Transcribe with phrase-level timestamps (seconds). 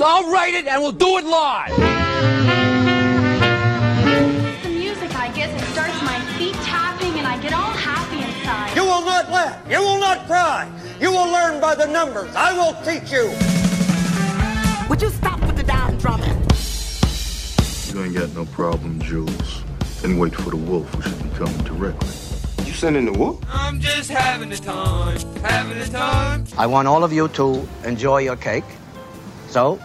[0.00, 1.70] I'll write it and we'll do it live.
[4.62, 8.74] The music, I guess, it starts my feet tapping and I get all happy inside.
[8.74, 9.70] You will not laugh.
[9.70, 10.68] You will not cry.
[11.00, 12.34] You will learn by the numbers.
[12.34, 13.30] I will teach you.
[14.88, 16.42] Would you stop with the damn drumming?
[17.94, 19.62] You ain't got no problem, Jules.
[20.02, 22.08] Then wait for the wolf, who should be coming directly.
[22.66, 23.40] You sending the wolf?
[23.48, 26.46] I'm just having the time, having the time.
[26.58, 28.64] I want all of you to enjoy your cake.
[29.54, 29.78] So,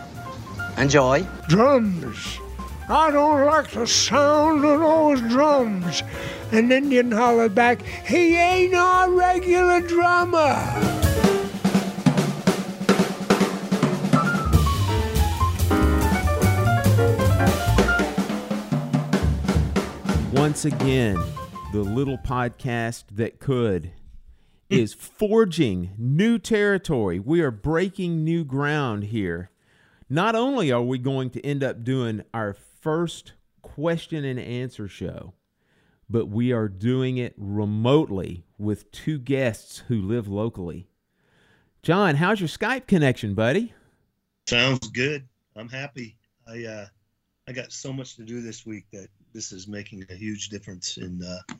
[0.79, 1.27] enjoy.
[1.47, 2.39] drums.
[2.89, 6.01] I don't like the sound of those drums.
[6.51, 10.55] An Indian hollered back, he ain't our regular drummer.
[20.33, 21.15] Once again,
[21.73, 23.91] the little podcast that could
[24.69, 27.19] is forging new territory.
[27.19, 29.49] We are breaking new ground here.
[30.09, 35.33] Not only are we going to end up doing our first question and answer show,
[36.09, 40.87] but we are doing it remotely with two guests who live locally.
[41.83, 43.73] John, how's your Skype connection, buddy?
[44.47, 45.27] Sounds good.
[45.55, 46.17] I'm happy.
[46.47, 46.85] I uh,
[47.47, 50.97] I got so much to do this week that this is making a huge difference
[50.97, 51.53] in uh,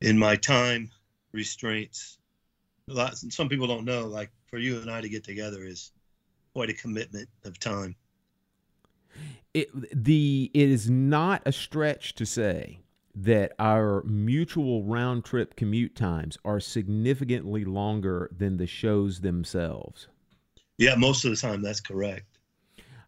[0.00, 0.90] in my time
[1.32, 2.18] restraints.
[2.88, 4.06] A lot, some people don't know.
[4.06, 5.92] Like for you and I to get together is
[6.58, 7.94] quite a commitment of time.
[9.54, 12.80] it the it is not a stretch to say
[13.14, 20.08] that our mutual round trip commute times are significantly longer than the shows themselves.
[20.78, 22.26] Yeah, most of the time that's correct.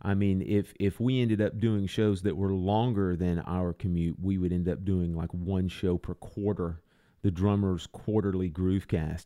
[0.01, 4.19] I mean, if if we ended up doing shows that were longer than our commute,
[4.23, 6.83] we would end up doing like one show per quarter,
[7.23, 9.25] the drummer's quarterly groovecast.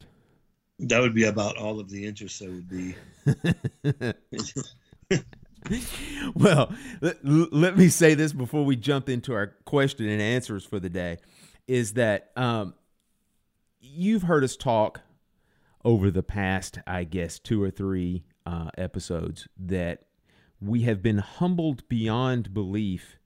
[0.81, 2.95] That would be about all of the interest there would be.
[6.35, 10.81] well, let, let me say this before we jump into our question and answers for
[10.81, 11.19] the day
[11.67, 12.75] is that um,
[13.81, 15.01] you've heard us talk
[15.85, 20.05] over the past, I guess, two or three uh, episodes that
[20.61, 23.19] we have been humbled beyond belief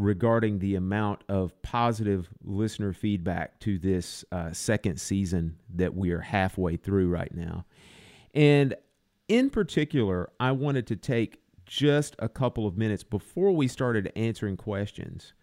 [0.00, 6.20] regarding the amount of positive listener feedback to this uh, second season that we are
[6.20, 7.64] halfway through right now.
[8.34, 8.74] And
[9.28, 14.56] in particular, I wanted to take just a couple of minutes before we started answering
[14.56, 15.34] questions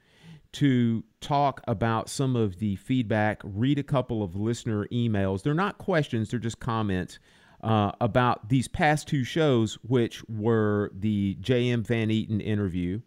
[0.54, 5.44] to talk about some of the feedback, read a couple of listener emails.
[5.44, 7.20] They're not questions, they're just comments
[7.64, 11.84] uh, about these past two shows, which were the J.M.
[11.84, 13.02] Van Eaton interview,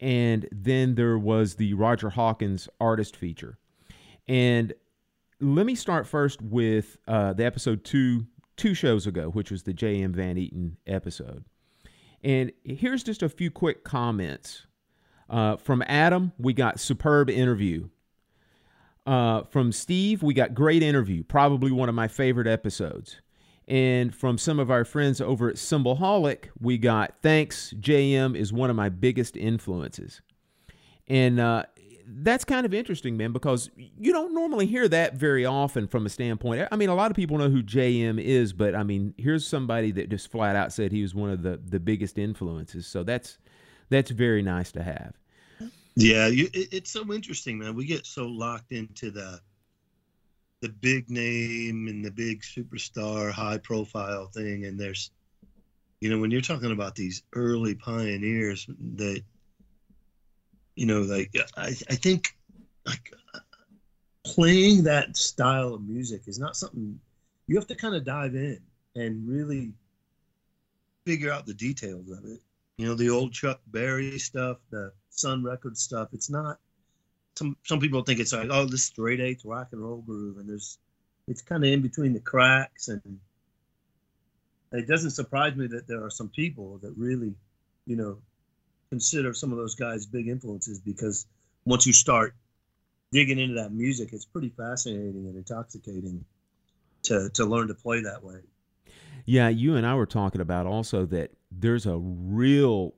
[0.00, 3.58] and then there was the Roger Hawkins artist feature.
[4.26, 4.72] And
[5.40, 8.26] let me start first with uh, the episode two
[8.56, 10.12] two shows ago, which was the J.M.
[10.12, 11.44] Van Eaton episode.
[12.22, 14.66] And here's just a few quick comments.
[15.30, 17.88] Uh, from Adam, we got superb interview.
[19.06, 23.20] Uh, from Steve, we got great interview, probably one of my favorite episodes.
[23.68, 28.70] And from some of our friends over at Cymbalholic, we got thanks, JM is one
[28.70, 30.22] of my biggest influences.
[31.06, 31.64] And uh,
[32.06, 36.08] that's kind of interesting, man, because you don't normally hear that very often from a
[36.08, 36.66] standpoint.
[36.72, 39.90] I mean, a lot of people know who JM is, but I mean, here's somebody
[39.92, 42.86] that just flat out said he was one of the, the biggest influences.
[42.86, 43.38] So that's
[43.90, 45.12] that's very nice to have.
[45.94, 47.74] Yeah, you, it, it's so interesting, man.
[47.74, 49.40] We get so locked into the
[50.60, 55.10] the big name and the big superstar, high profile thing, and there's,
[56.00, 58.66] you know, when you're talking about these early pioneers
[58.96, 59.22] that,
[60.74, 62.36] you know, like I, I think,
[62.86, 63.12] like
[64.24, 66.98] playing that style of music is not something
[67.46, 68.60] you have to kind of dive in
[68.94, 69.72] and really
[71.06, 72.40] figure out the details of it.
[72.76, 76.08] You know, the old Chuck Berry stuff, the Sun Record stuff.
[76.12, 76.58] It's not.
[77.38, 80.48] Some some people think it's like, oh, this straight eighth rock and roll groove, and
[80.48, 80.76] there's,
[81.28, 83.20] it's kind of in between the cracks, and
[84.72, 87.32] it doesn't surprise me that there are some people that really,
[87.86, 88.18] you know,
[88.90, 91.26] consider some of those guys big influences because
[91.64, 92.34] once you start
[93.12, 96.24] digging into that music, it's pretty fascinating and intoxicating
[97.04, 98.40] to to learn to play that way.
[99.26, 102.94] Yeah, you and I were talking about also that there's a real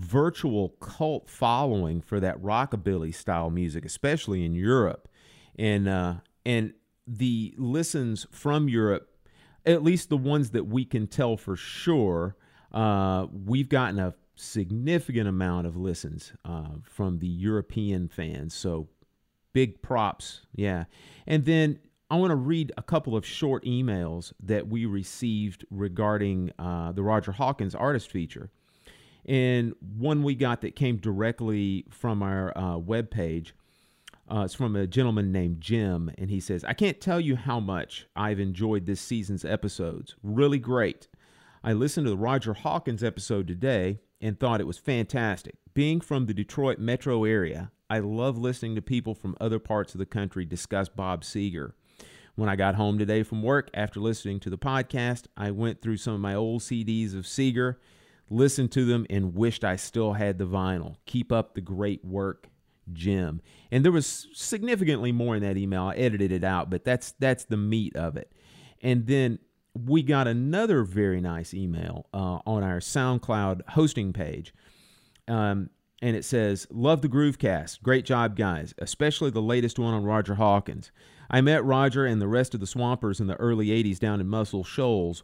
[0.00, 5.08] virtual cult following for that rockabilly style music, especially in Europe,
[5.56, 6.14] and uh,
[6.46, 6.72] and
[7.06, 9.10] the listens from Europe,
[9.66, 12.36] at least the ones that we can tell for sure,
[12.72, 18.54] uh, we've gotten a significant amount of listens uh, from the European fans.
[18.54, 18.88] So
[19.52, 20.84] big props, yeah.
[21.26, 21.78] And then
[22.10, 27.02] I want to read a couple of short emails that we received regarding uh, the
[27.02, 28.50] Roger Hawkins artist feature.
[29.26, 33.52] And one we got that came directly from our uh, webpage.
[34.30, 37.58] Uh, it's from a gentleman named Jim, and he says, I can't tell you how
[37.58, 40.14] much I've enjoyed this season's episodes.
[40.22, 41.08] Really great.
[41.64, 45.56] I listened to the Roger Hawkins episode today and thought it was fantastic.
[45.74, 49.98] Being from the Detroit metro area, I love listening to people from other parts of
[49.98, 51.72] the country discuss Bob Seger.
[52.36, 55.96] When I got home today from work after listening to the podcast, I went through
[55.96, 57.76] some of my old CDs of Seger,
[58.30, 60.96] listened to them, and wished I still had the vinyl.
[61.04, 62.48] Keep up the great work,
[62.92, 63.42] Jim.
[63.70, 65.84] And there was significantly more in that email.
[65.84, 68.32] I edited it out, but that's that's the meat of it.
[68.82, 69.40] And then
[69.74, 74.54] we got another very nice email uh, on our SoundCloud hosting page.
[75.28, 75.70] Um,
[76.02, 77.82] and it says, Love the Groovecast.
[77.82, 80.90] Great job, guys, especially the latest one on Roger Hawkins.
[81.30, 84.28] I met Roger and the rest of the Swampers in the early 80s down in
[84.28, 85.22] Muscle Shoals.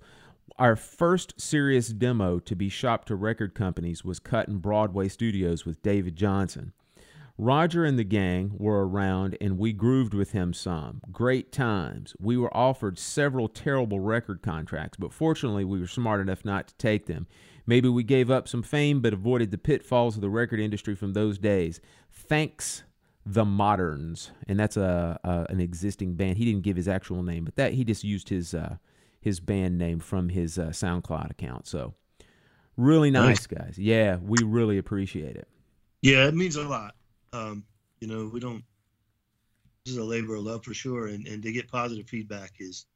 [0.59, 5.67] Our first serious demo to be shopped to record companies was cut in Broadway studios
[5.67, 6.73] with David Johnson.
[7.39, 11.03] Roger and the gang were around and we grooved with him some.
[11.13, 12.17] Great times.
[12.19, 16.75] We were offered several terrible record contracts, but fortunately we were smart enough not to
[16.77, 17.27] take them.
[17.67, 21.13] Maybe we gave up some fame but avoided the pitfalls of the record industry from
[21.13, 21.81] those days.
[22.11, 22.85] Thanks
[23.27, 26.39] the Moderns, and that's a, a, an existing band.
[26.39, 28.77] He didn't give his actual name, but that he just used his uh,
[29.27, 31.67] his band name from his uh, SoundCloud account.
[31.67, 31.95] So
[32.77, 33.75] really nice, nice, guys.
[33.77, 35.49] Yeah, we really appreciate it.
[36.01, 36.95] Yeah, it means a lot.
[37.33, 37.65] Um,
[38.01, 38.63] you know, we don't.
[39.85, 42.87] This is a labor of love for sure, and and to get positive feedback is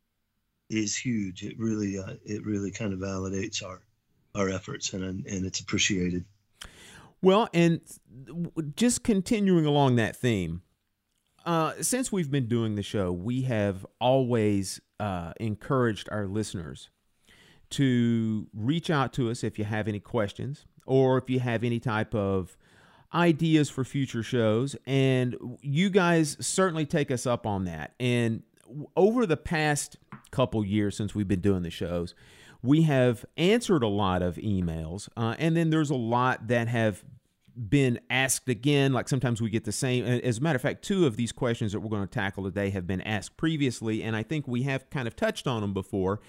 [0.69, 1.43] is huge.
[1.43, 3.81] It really uh, it really kind of validates our
[4.37, 6.25] our efforts, and and it's appreciated.
[7.23, 7.81] Well, and
[8.77, 10.63] just continuing along that theme,
[11.45, 16.91] uh, since we've been doing the show, we have always uh, encouraged our listeners
[17.71, 21.79] to reach out to us if you have any questions or if you have any
[21.79, 22.57] type of
[23.15, 24.77] ideas for future shows.
[24.87, 27.95] And you guys certainly take us up on that.
[27.99, 28.43] And
[28.97, 29.97] over the past
[30.31, 32.15] couple years since we've been doing the shows,
[32.63, 37.03] we have answered a lot of emails, uh, and then there's a lot that have
[37.69, 38.93] been asked again.
[38.93, 40.05] Like sometimes we get the same.
[40.05, 42.71] As a matter of fact, two of these questions that we're going to tackle today
[42.71, 46.21] have been asked previously, and I think we have kind of touched on them before.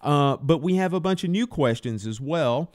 [0.00, 2.72] Uh, but we have a bunch of new questions as well,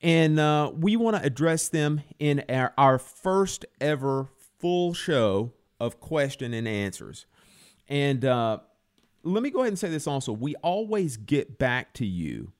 [0.00, 4.28] and uh, we want to address them in our, our first ever
[4.60, 7.26] full show of question and answers.
[7.88, 8.58] And uh,
[9.24, 10.32] let me go ahead and say this also.
[10.32, 12.52] We always get back to you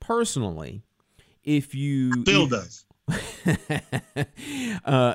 [0.00, 0.82] personally
[1.42, 2.24] if you.
[2.24, 2.84] Bill does.
[4.84, 5.14] uh,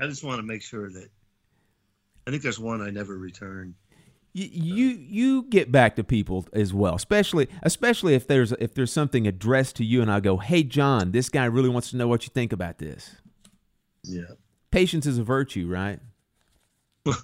[0.00, 1.08] I just want to make sure that.
[2.26, 3.74] I think there's one I never returned.
[4.32, 8.92] You, you you get back to people as well, especially especially if there's if there's
[8.92, 12.06] something addressed to you, and I go, "Hey, John, this guy really wants to know
[12.08, 13.16] what you think about this."
[14.02, 14.24] Yeah,
[14.70, 16.00] patience is a virtue, right?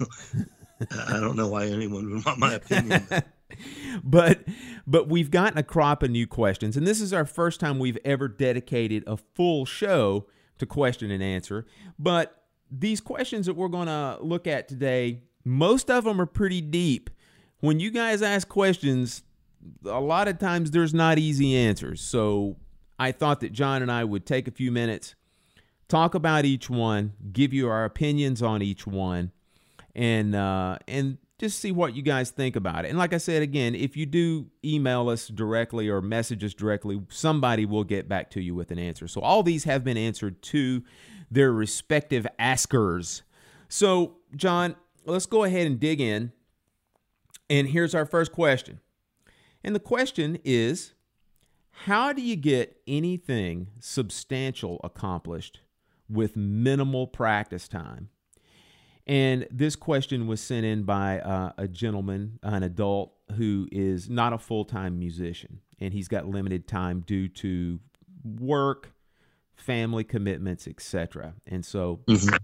[0.90, 3.06] I don't know why anyone would want my opinion.
[4.04, 4.44] but
[4.86, 7.98] but we've gotten a crop of new questions, and this is our first time we've
[8.04, 10.26] ever dedicated a full show
[10.58, 11.66] to question and answer.
[11.98, 16.60] But these questions that we're going to look at today, most of them are pretty
[16.60, 17.10] deep.
[17.60, 19.22] When you guys ask questions,
[19.84, 22.00] a lot of times there's not easy answers.
[22.00, 22.56] So
[22.98, 25.14] I thought that John and I would take a few minutes,
[25.88, 29.32] talk about each one, give you our opinions on each one,
[29.94, 32.90] and uh, and just see what you guys think about it.
[32.90, 37.02] And like I said again, if you do email us directly or message us directly,
[37.08, 39.08] somebody will get back to you with an answer.
[39.08, 40.84] So all these have been answered to
[41.32, 43.22] their respective askers.
[43.68, 46.30] So, John, let's go ahead and dig in.
[47.50, 48.78] And here's our first question.
[49.64, 50.92] And the question is
[51.72, 55.60] How do you get anything substantial accomplished
[56.08, 58.10] with minimal practice time?
[59.06, 64.32] And this question was sent in by uh, a gentleman, an adult who is not
[64.32, 67.80] a full time musician, and he's got limited time due to
[68.24, 68.92] work,
[69.56, 71.34] family commitments, etc.
[71.46, 72.36] And so, mm-hmm.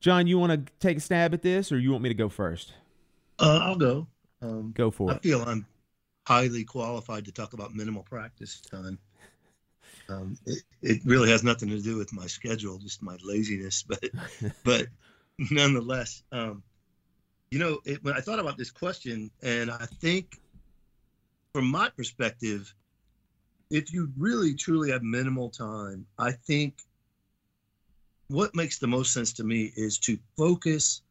[0.00, 2.28] John, you want to take a stab at this, or you want me to go
[2.28, 2.72] first?
[3.38, 4.06] Uh, I'll go.
[4.40, 5.16] Um, go for I it.
[5.16, 5.66] I feel I'm
[6.26, 8.98] highly qualified to talk about minimal practice time.
[10.12, 13.84] Um, it, it, really has nothing to do with my schedule, just my laziness.
[13.88, 14.10] But
[14.64, 14.86] but
[15.50, 16.62] nonetheless, um,
[17.50, 20.40] you know, it, when I thought about this question, and I think
[21.54, 22.72] from my perspective,
[23.70, 26.74] if you really truly have minimal time, I think
[28.28, 31.02] what makes the most sense to me is to focus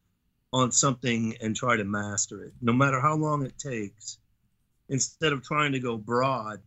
[0.52, 4.18] on something and try to master it, no matter how long it takes,
[4.88, 6.60] instead of trying to go broad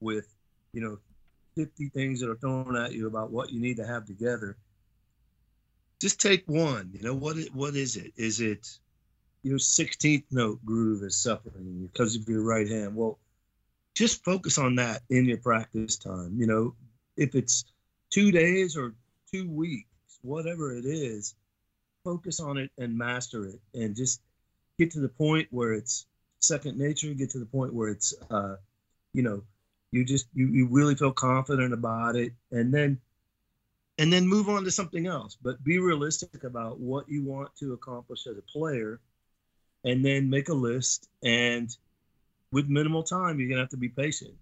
[0.00, 0.28] with,
[0.72, 0.98] you know,
[1.58, 4.56] 50 things that are thrown at you about what you need to have together.
[6.00, 6.90] Just take one.
[6.92, 8.12] You know, what what is it?
[8.16, 8.68] Is it
[9.42, 12.94] your 16th note groove is suffering because of your right hand?
[12.94, 13.18] Well,
[13.96, 16.36] just focus on that in your practice time.
[16.38, 16.74] You know,
[17.16, 17.64] if it's
[18.10, 18.94] two days or
[19.32, 19.88] two weeks,
[20.22, 21.34] whatever it is,
[22.04, 24.20] focus on it and master it and just
[24.78, 26.06] get to the point where it's
[26.38, 28.54] second nature, get to the point where it's, uh,
[29.12, 29.42] you know,
[29.90, 32.32] you just, you, you really feel confident about it.
[32.50, 33.00] And then,
[33.98, 37.72] and then move on to something else, but be realistic about what you want to
[37.72, 39.00] accomplish as a player
[39.84, 41.76] and then make a list and
[42.52, 44.34] with minimal time, you're gonna have to be patient.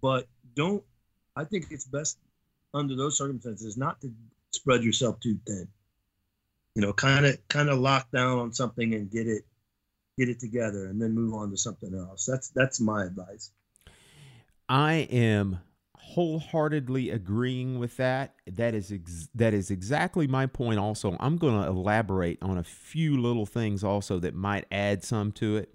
[0.00, 0.82] But don't.
[1.36, 2.18] I think it's best
[2.72, 4.12] under those circumstances not to
[4.52, 5.68] spread yourself too thin.
[6.74, 9.44] You know, kind of kind of lock down on something and get it
[10.18, 12.26] get it together, and then move on to something else.
[12.26, 13.50] That's that's my advice.
[14.68, 15.60] I am
[15.96, 18.34] wholeheartedly agreeing with that.
[18.46, 20.78] That is ex- that is exactly my point.
[20.78, 25.32] Also, I'm going to elaborate on a few little things also that might add some
[25.32, 25.74] to it.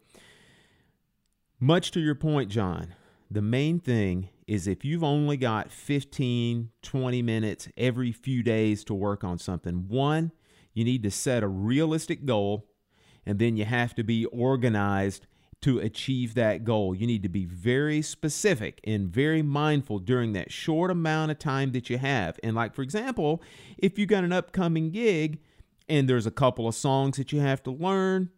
[1.59, 2.95] Much to your point, John,
[3.29, 8.93] the main thing is if you've only got 15, 20 minutes every few days to
[8.93, 10.31] work on something, one,
[10.73, 12.65] you need to set a realistic goal,
[13.25, 15.27] and then you have to be organized
[15.61, 16.95] to achieve that goal.
[16.95, 21.71] You need to be very specific and very mindful during that short amount of time
[21.73, 22.39] that you have.
[22.43, 23.41] And, like, for example,
[23.77, 25.39] if you got an upcoming gig
[25.89, 28.29] and there's a couple of songs that you have to learn,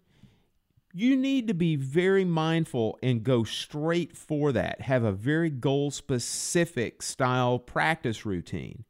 [0.94, 4.82] you need to be very mindful and go straight for that.
[4.82, 8.84] Have a very goal specific style practice routine.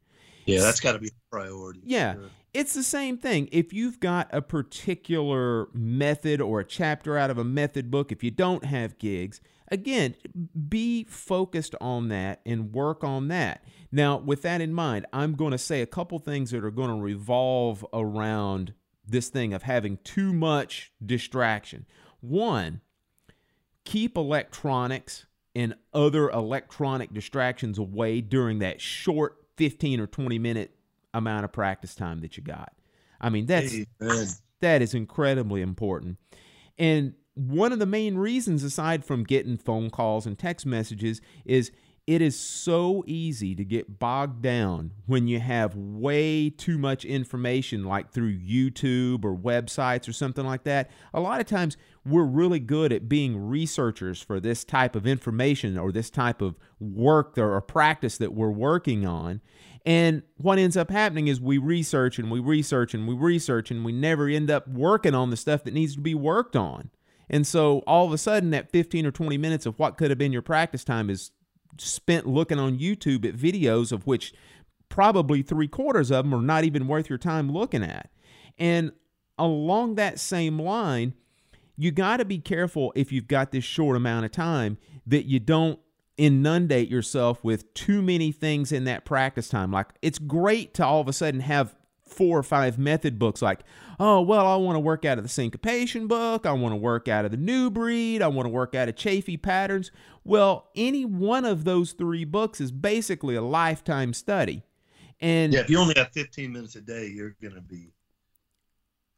[0.46, 1.80] Yeah, that's got to be a priority.
[1.84, 2.14] Yeah.
[2.14, 2.30] Sure.
[2.54, 3.48] It's the same thing.
[3.50, 8.22] If you've got a particular method or a chapter out of a method book, if
[8.22, 10.14] you don't have gigs, again,
[10.68, 13.64] be focused on that and work on that.
[13.90, 16.90] Now, with that in mind, I'm going to say a couple things that are going
[16.90, 18.74] to revolve around
[19.06, 21.86] this thing of having too much distraction.
[22.20, 22.82] One,
[23.84, 30.76] keep electronics and other electronic distractions away during that short 15 or 20 minute
[31.14, 32.72] amount of practice time that you got.
[33.20, 34.26] I mean, that's Amen.
[34.60, 36.18] that is incredibly important.
[36.78, 41.70] And one of the main reasons aside from getting phone calls and text messages is
[42.06, 47.84] it is so easy to get bogged down when you have way too much information,
[47.84, 50.90] like through YouTube or websites or something like that.
[51.14, 55.78] A lot of times, we're really good at being researchers for this type of information
[55.78, 59.40] or this type of work or practice that we're working on.
[59.84, 63.84] And what ends up happening is we research and we research and we research and
[63.84, 66.90] we never end up working on the stuff that needs to be worked on.
[67.28, 70.18] And so all of a sudden, that 15 or 20 minutes of what could have
[70.18, 71.32] been your practice time is
[71.78, 74.34] spent looking on YouTube at videos of which
[74.88, 78.10] probably three quarters of them are not even worth your time looking at.
[78.58, 78.92] And
[79.38, 81.14] along that same line,
[81.76, 85.40] you got to be careful if you've got this short amount of time that you
[85.40, 85.80] don't
[86.16, 89.72] inundate yourself with too many things in that practice time.
[89.72, 91.74] Like it's great to all of a sudden have
[92.12, 93.60] four or five method books like,
[93.98, 96.46] oh, well, I want to work out of the syncopation book.
[96.46, 98.22] I want to work out of the new breed.
[98.22, 99.90] I want to work out of Chaffee patterns.
[100.24, 104.62] Well, any one of those three books is basically a lifetime study.
[105.20, 107.92] And yeah, if you only have 15 minutes a day, you're going to be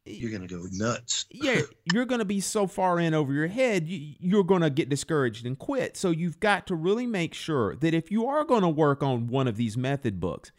[0.05, 1.25] you're going to go nuts.
[1.31, 4.89] yeah, you're going to be so far in over your head, you're going to get
[4.89, 5.97] discouraged and quit.
[5.97, 9.27] So you've got to really make sure that if you are going to work on
[9.27, 10.51] one of these method books,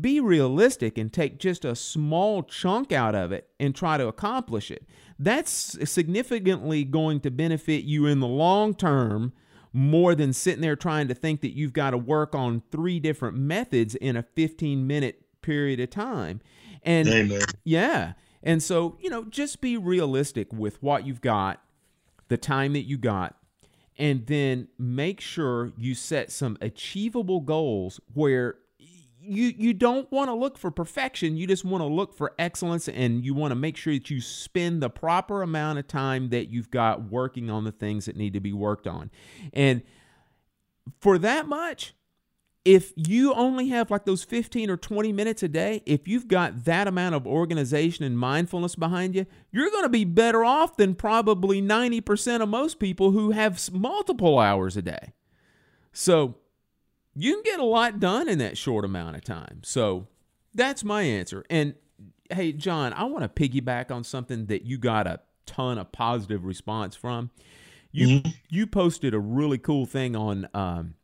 [0.00, 4.70] be realistic and take just a small chunk out of it and try to accomplish
[4.70, 4.86] it.
[5.18, 9.32] That's significantly going to benefit you in the long term
[9.72, 13.36] more than sitting there trying to think that you've got to work on three different
[13.36, 16.40] methods in a 15 minute period of time.
[16.82, 17.42] And Amen.
[17.64, 18.12] yeah.
[18.42, 21.62] And so, you know, just be realistic with what you've got,
[22.28, 23.36] the time that you got,
[23.98, 28.56] and then make sure you set some achievable goals where
[29.24, 31.36] you you don't want to look for perfection.
[31.36, 34.20] You just want to look for excellence and you want to make sure that you
[34.20, 38.32] spend the proper amount of time that you've got working on the things that need
[38.32, 39.10] to be worked on.
[39.52, 39.82] And
[41.00, 41.94] for that much
[42.64, 46.64] if you only have like those 15 or 20 minutes a day if you've got
[46.64, 50.94] that amount of organization and mindfulness behind you you're going to be better off than
[50.94, 55.12] probably 90% of most people who have multiple hours a day
[55.92, 56.36] so
[57.14, 59.60] you can get a lot done in that short amount of time.
[59.62, 60.08] So
[60.54, 61.44] that's my answer.
[61.50, 61.74] And
[62.30, 66.44] hey, John, I want to piggyback on something that you got a ton of positive
[66.44, 67.30] response from.
[67.94, 68.30] You Mm-hmm.
[68.48, 70.94] you posted a really cool thing on um,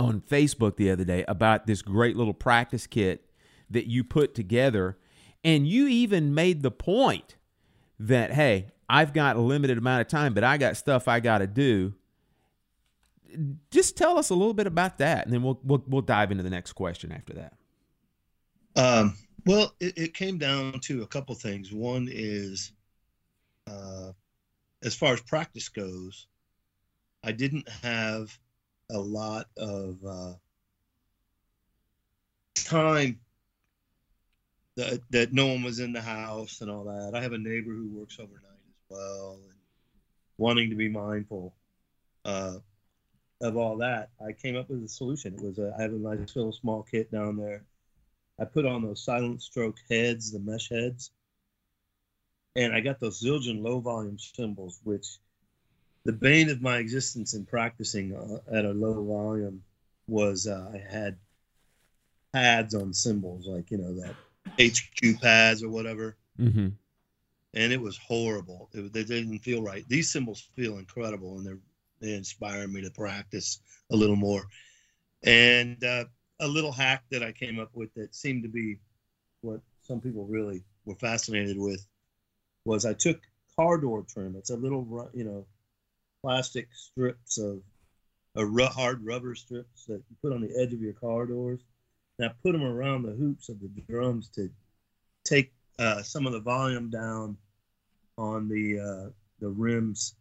[0.00, 3.26] on Facebook the other day about this great little practice kit
[3.68, 4.98] that you put together,
[5.44, 7.36] and you even made the point
[7.98, 11.38] that hey, I've got a limited amount of time, but I got stuff I got
[11.38, 11.94] to do.
[13.70, 16.42] Just tell us a little bit about that, and then we'll we'll, we'll dive into
[16.42, 17.54] the next question after that.
[18.76, 19.16] Um,
[19.46, 21.72] well, it, it came down to a couple things.
[21.72, 22.72] One is,
[23.68, 24.12] uh,
[24.82, 26.26] as far as practice goes,
[27.22, 28.36] I didn't have
[28.92, 30.32] a lot of uh,
[32.54, 33.20] time
[34.76, 37.12] that that no one was in the house and all that.
[37.14, 39.58] I have a neighbor who works overnight as well, and
[40.38, 41.54] wanting to be mindful
[42.24, 42.58] uh,
[43.40, 45.34] of all that, I came up with a solution.
[45.34, 47.64] It was a, I have a nice little small kit down there.
[48.38, 51.10] I put on those silent stroke heads, the mesh heads,
[52.56, 55.18] and I got those Zildjian low volume cymbals, which
[56.10, 59.62] the bane of my existence in practicing uh, at a low volume
[60.08, 61.18] was uh, I had
[62.32, 64.16] pads on cymbals, like you know that
[64.58, 66.68] HQ pads or whatever, Mm-hmm.
[67.54, 68.70] and it was horrible.
[68.72, 69.84] It, they didn't feel right.
[69.88, 71.58] These cymbals feel incredible, and they're
[72.00, 73.60] they inspire me to practice
[73.92, 74.44] a little more.
[75.22, 76.06] And uh,
[76.40, 78.78] a little hack that I came up with that seemed to be
[79.42, 81.86] what some people really were fascinated with
[82.64, 83.20] was I took
[83.54, 84.34] car door trim.
[84.36, 85.46] It's a little, you know,
[86.22, 87.62] plastic strips of
[88.36, 91.60] a hard rubber strips that you put on the edge of your car doors.
[92.18, 94.50] And I put them around the hoops of the drums to
[95.24, 97.36] take uh, some of the volume down
[98.18, 99.10] on the uh,
[99.40, 100.14] the rims,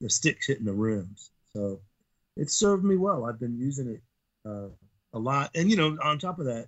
[0.00, 1.30] the sticks hitting the rims.
[1.52, 1.80] So
[2.36, 3.24] it served me well.
[3.24, 4.02] I've been using it
[4.48, 4.68] uh,
[5.12, 6.66] a lot, and you know, on top of that,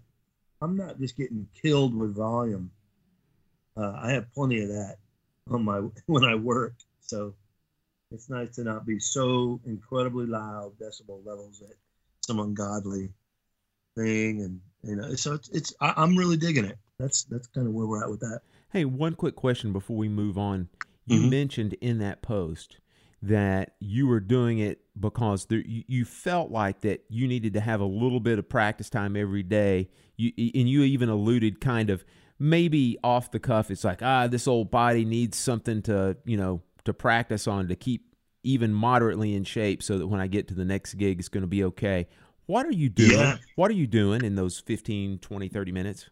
[0.61, 2.71] I'm not just getting killed with volume.
[3.77, 4.97] Uh, I have plenty of that
[5.51, 7.35] on my when I work, so
[8.11, 11.77] it's nice to not be so incredibly loud decibel levels at
[12.21, 13.13] some ungodly
[13.97, 16.79] thing, and you know, so it's it's I, I'm really digging it.
[16.99, 18.41] That's that's kind of where we're at with that.
[18.71, 20.69] Hey, one quick question before we move on.
[21.07, 21.31] You Mhm.
[21.31, 22.79] mentioned in that post
[23.23, 27.61] that you were doing it because there, you, you felt like that you needed to
[27.61, 29.89] have a little bit of practice time every day.
[30.17, 32.05] You and you even alluded kind of
[32.39, 33.71] maybe off the cuff.
[33.71, 37.77] It's like ah, this old body needs something to you know to practice on to
[37.77, 41.29] keep even moderately in shape, so that when I get to the next gig, it's
[41.29, 42.07] going to be okay.
[42.47, 43.11] What are you doing?
[43.11, 43.37] Yeah.
[43.57, 46.09] What are you doing in those 15, 20, 30 minutes?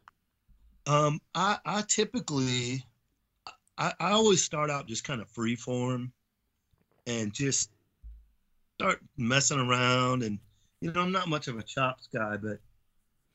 [0.87, 2.85] Um, I I typically
[3.79, 6.13] I, I always start out just kind of free form
[7.07, 7.71] and just
[8.79, 10.39] start messing around and
[10.81, 12.59] you know I'm not much of a chops guy, but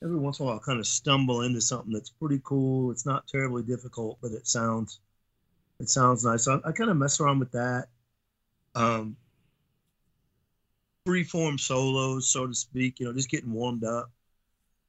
[0.04, 2.92] every once in a while I'll kind of stumble into something that's pretty cool.
[2.92, 5.00] It's not terribly difficult, but it sounds
[5.80, 6.44] it sounds nice.
[6.44, 7.88] So I, I kind of mess around with that.
[8.76, 9.16] Um
[11.06, 14.12] free form solos, so to speak, you know, just getting warmed up.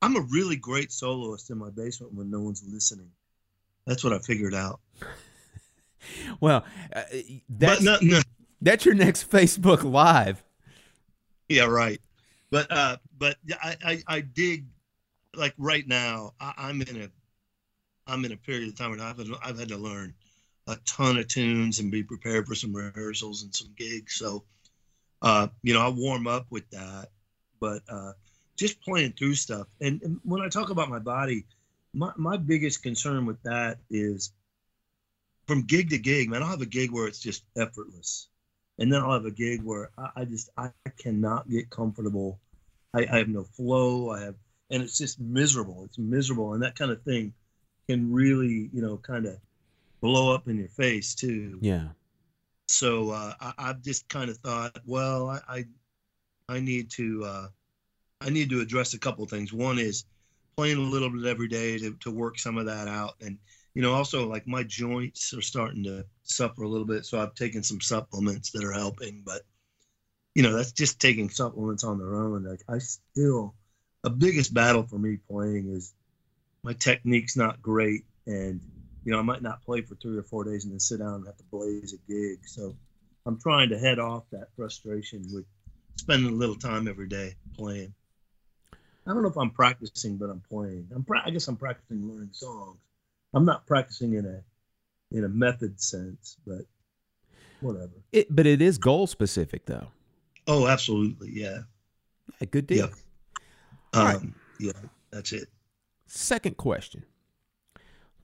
[0.03, 3.11] I'm a really great soloist in my basement when no one's listening.
[3.87, 4.81] That's what I figured out.
[6.41, 6.65] Well,
[6.97, 7.03] uh,
[7.51, 8.21] that's but no,
[8.63, 10.43] that's your next Facebook Live.
[11.51, 12.01] yeah, right.
[12.51, 14.65] But uh, but I, I I dig
[15.35, 16.33] like right now.
[16.41, 17.11] I, I'm in a
[18.07, 20.15] I'm in a period of time where I've I've had to learn
[20.67, 24.15] a ton of tunes and be prepared for some rehearsals and some gigs.
[24.15, 24.45] So,
[25.23, 27.09] uh, you know, I warm up with that,
[27.61, 28.13] but uh,
[28.57, 29.67] just playing through stuff.
[29.81, 31.47] And, and when I talk about my body,
[31.93, 34.33] my my biggest concern with that is
[35.47, 36.29] from gig to gig.
[36.29, 38.29] Man, I'll have a gig where it's just effortless,
[38.79, 42.39] and then I'll have a gig where I, I just I cannot get comfortable.
[42.95, 44.11] I, I have no flow.
[44.11, 44.35] I have,
[44.71, 45.85] and it's just miserable.
[45.85, 47.33] It's miserable, and that kind of thing
[47.89, 49.39] can really, you know, kind of
[50.01, 51.59] blow up in your face too.
[51.61, 51.89] Yeah.
[52.69, 55.65] So uh, I, I've just kind of thought, well, I, I,
[56.49, 57.47] I need to, uh,
[58.21, 59.53] I need to address a couple things.
[59.53, 60.05] One is
[60.57, 63.39] playing a little bit every day to, to work some of that out, and
[63.75, 67.35] you know, also like my joints are starting to suffer a little bit, so I've
[67.35, 69.23] taken some supplements that are helping.
[69.25, 69.43] But
[70.35, 72.45] you know, that's just taking supplements on their own.
[72.45, 73.55] Like I still,
[74.05, 75.95] a biggest battle for me playing is
[76.63, 78.61] my technique's not great, and
[79.11, 81.15] you know, I might not play for three or four days and then sit down
[81.15, 82.47] and have to blaze a gig.
[82.47, 82.77] So
[83.27, 85.45] I'm trying to head off that frustration with
[85.97, 87.93] spending a little time every day playing.
[88.73, 90.87] I don't know if I'm practicing, but I'm playing.
[90.95, 92.79] I'm pra- I guess I'm practicing learning songs.
[93.35, 94.45] I'm not practicing in a
[95.11, 96.61] in a method sense, but
[97.59, 97.91] whatever.
[98.13, 99.89] It, but it is goal specific though.
[100.47, 101.63] Oh, absolutely, yeah,
[102.41, 102.87] Yeah, good deal.
[102.87, 103.41] yeah,
[103.93, 104.17] All right.
[104.19, 104.71] um, yeah.
[105.11, 105.49] That's it.
[106.07, 107.03] Second question.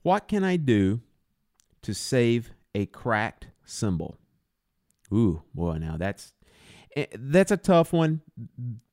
[0.07, 1.01] What can I do
[1.81, 4.17] to save a cracked cymbal?
[5.13, 6.31] Ooh, boy, now that's
[6.95, 8.21] eh, that's a tough one.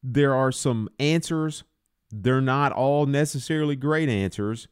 [0.03, 1.63] There are some answers.
[2.11, 4.67] They're not all necessarily great answers,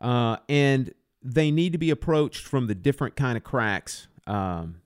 [0.00, 4.80] uh, and they need to be approached from the different kind of cracks um,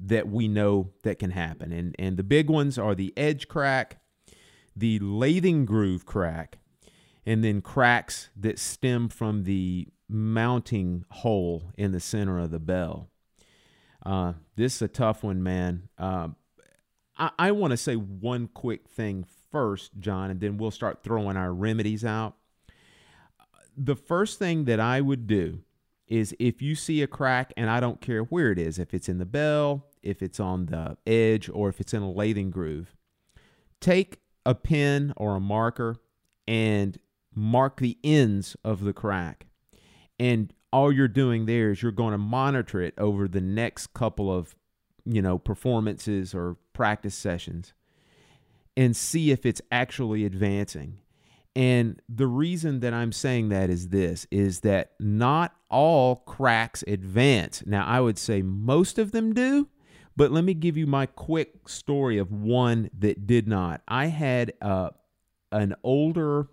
[0.00, 1.70] that we know that can happen.
[1.70, 3.98] And and the big ones are the edge crack,
[4.74, 6.56] the lathing groove crack,
[7.26, 13.10] and then cracks that stem from the mounting hole in the center of the bell.
[14.04, 15.88] Uh, this is a tough one, man.
[15.98, 16.28] Uh,
[17.18, 21.36] I, I want to say one quick thing first, John, and then we'll start throwing
[21.36, 22.36] our remedies out.
[23.76, 25.60] The first thing that I would do
[26.06, 29.08] is if you see a crack, and I don't care where it is, if it's
[29.08, 32.94] in the bell, if it's on the edge, or if it's in a lathing groove,
[33.80, 35.96] take a pen or a marker
[36.46, 36.98] and
[37.34, 39.45] mark the ends of the crack.
[40.18, 44.32] And all you're doing there is you're going to monitor it over the next couple
[44.32, 44.54] of,
[45.04, 47.72] you know, performances or practice sessions
[48.76, 50.98] and see if it's actually advancing.
[51.54, 57.62] And the reason that I'm saying that is this is that not all cracks advance.
[57.64, 59.68] Now, I would say most of them do,
[60.16, 63.80] but let me give you my quick story of one that did not.
[63.88, 64.90] I had uh,
[65.50, 66.48] an older,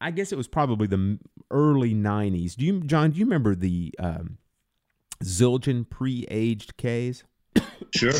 [0.00, 1.18] I guess it was probably the
[1.50, 2.56] early 90s.
[2.56, 4.38] Do you, John, do you remember the um,
[5.22, 7.24] Zildjian pre aged Ks?
[7.94, 8.12] Sure.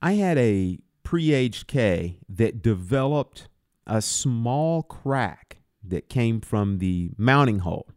[0.00, 3.48] I had a pre aged K that developed
[3.86, 7.88] a small crack that came from the mounting hole.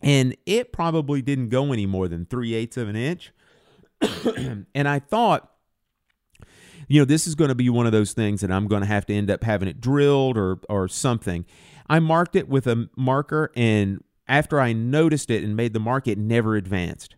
[0.00, 3.32] And it probably didn't go any more than three eighths of an inch.
[4.74, 5.50] and I thought,
[6.88, 8.86] you know, this is going to be one of those things that I'm going to
[8.86, 11.44] have to end up having it drilled or or something.
[11.88, 16.08] I marked it with a marker, and after I noticed it and made the mark,
[16.08, 17.16] it never advanced.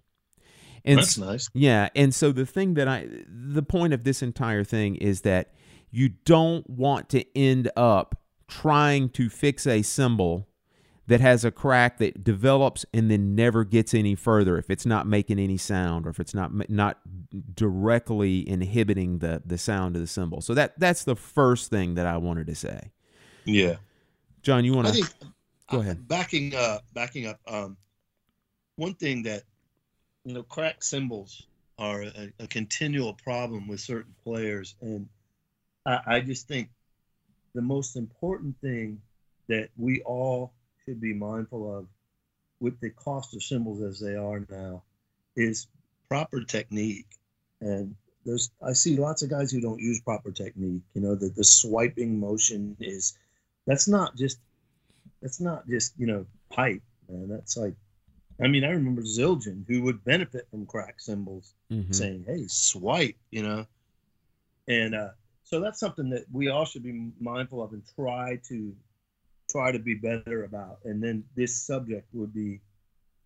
[0.84, 1.50] And That's nice.
[1.54, 5.52] Yeah, and so the thing that I, the point of this entire thing is that
[5.90, 10.48] you don't want to end up trying to fix a cymbal
[11.08, 15.06] that has a crack that develops and then never gets any further if it's not
[15.06, 16.98] making any sound or if it's not not
[17.54, 20.40] directly inhibiting the the sound of the cymbal.
[20.42, 22.92] So that that's the first thing that I wanted to say.
[23.44, 23.76] Yeah.
[24.48, 25.14] John, you want I to think
[25.70, 26.08] go uh, ahead?
[26.08, 27.38] Backing up, backing up.
[27.46, 27.76] Um,
[28.76, 29.42] one thing that
[30.24, 31.46] you know, cracked cymbals
[31.78, 35.06] are a, a continual problem with certain players, and
[35.84, 36.70] I, I just think
[37.54, 39.02] the most important thing
[39.48, 40.54] that we all
[40.86, 41.86] should be mindful of
[42.58, 44.82] with the cost of cymbals as they are now
[45.36, 45.66] is
[46.08, 47.18] proper technique.
[47.60, 50.84] And there's I see lots of guys who don't use proper technique.
[50.94, 53.12] You know, that the swiping motion is
[53.68, 54.38] that's not just
[55.22, 57.28] that's not just, you know, pipe, man.
[57.28, 57.74] That's like
[58.42, 61.94] I mean, I remember Zildjian who would benefit from crack cymbals Mhm.
[61.94, 63.66] saying, Hey, swipe, you know.
[64.66, 65.10] And uh
[65.44, 68.74] so that's something that we all should be mindful of and try to
[69.50, 70.78] try to be better about.
[70.84, 72.60] And then this subject would be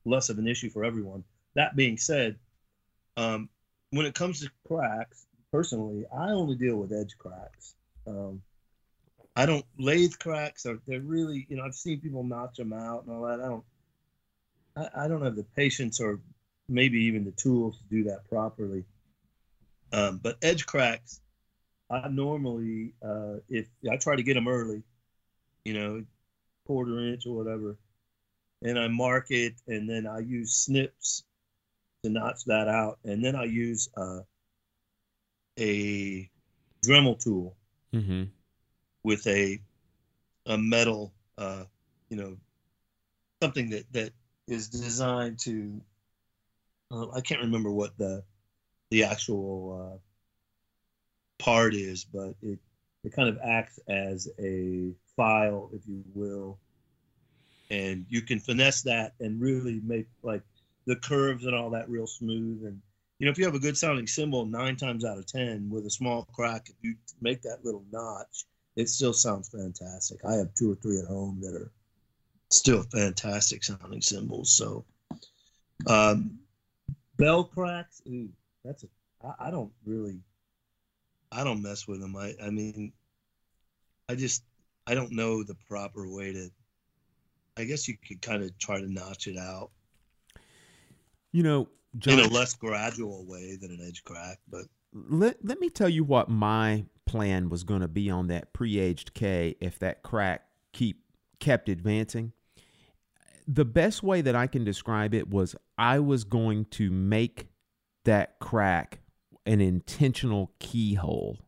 [0.04, 1.24] less of an issue for everyone.
[1.54, 2.38] That being said,
[3.16, 3.48] um,
[3.90, 7.74] when it comes to cracks, personally, I only deal with edge cracks.
[8.06, 8.42] Um,
[9.34, 10.66] I don't lathe cracks.
[10.66, 13.40] Are they're really, you know, I've seen people notch them out and all that.
[13.40, 13.64] I don't,
[14.76, 16.20] I, I don't have the patience or
[16.68, 18.84] maybe even the tools to do that properly.
[19.92, 21.20] Um, but edge cracks,
[21.90, 24.82] I normally, uh, if I try to get them early,
[25.64, 26.04] you know,
[26.66, 27.76] quarter inch or whatever,
[28.62, 31.24] and I mark it, and then I use snips
[32.02, 34.20] to notch that out, and then I use uh,
[35.58, 36.30] a
[36.84, 37.56] Dremel tool
[37.94, 38.22] Mm-hmm.
[39.02, 39.60] With a
[40.46, 41.64] a metal, uh,
[42.08, 42.36] you know,
[43.42, 44.12] something that that
[44.48, 45.80] is designed to.
[46.90, 48.22] Uh, I can't remember what the
[48.90, 52.58] the actual uh, part is, but it
[53.04, 56.58] it kind of acts as a file, if you will,
[57.70, 60.42] and you can finesse that and really make like
[60.86, 62.64] the curves and all that real smooth.
[62.64, 62.80] And
[63.18, 65.86] you know, if you have a good sounding cymbal, nine times out of ten with
[65.86, 68.44] a small crack, if you make that little notch,
[68.76, 70.24] it still sounds fantastic.
[70.24, 71.70] I have two or three at home that are
[72.50, 74.52] still fantastic sounding cymbals.
[74.52, 74.84] So,
[75.86, 76.40] um,
[77.16, 78.30] bell cracks, ooh,
[78.64, 78.88] that's a.
[79.24, 80.20] I, I don't really.
[81.30, 82.16] I don't mess with them.
[82.16, 82.92] I, I mean,
[84.08, 84.44] I just
[84.86, 86.50] I don't know the proper way to.
[87.56, 89.70] I guess you could kind of try to notch it out
[91.32, 95.60] You know, John, in a less gradual way than an edge crack, but let let
[95.60, 99.78] me tell you what my plan was going to be on that pre-aged K if
[99.80, 101.02] that crack keep
[101.40, 102.32] kept advancing.
[103.48, 107.48] the best way that I can describe it was I was going to make
[108.04, 109.00] that crack
[109.46, 111.38] an intentional keyhole.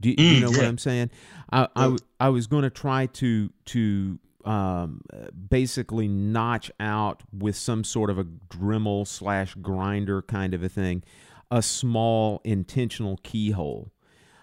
[0.00, 0.64] Do, do you Mm, know what.
[0.66, 1.10] I'm saying?
[1.50, 5.00] I I was going to try to to um,
[5.48, 11.02] basically notch out with some sort of a Dremel slash grinder kind of a thing,
[11.50, 13.90] a small intentional keyhole.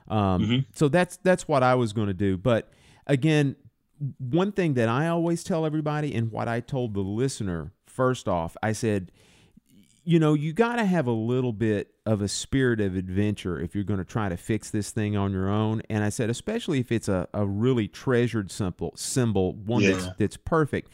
[0.08, 2.38] Um, So that's that's what I was going to do.
[2.38, 2.72] But
[3.08, 3.56] again,
[4.20, 8.58] one thing that I always tell everybody, and what I told the listener first off,
[8.62, 9.12] I said,
[10.04, 13.74] you know, you got to have a little bit of a spirit of adventure if
[13.74, 15.82] you're going to try to fix this thing on your own.
[15.90, 20.38] And I said, especially if it's a, a really treasured cymbal, cymbal, one that's that's
[20.38, 20.92] perfect.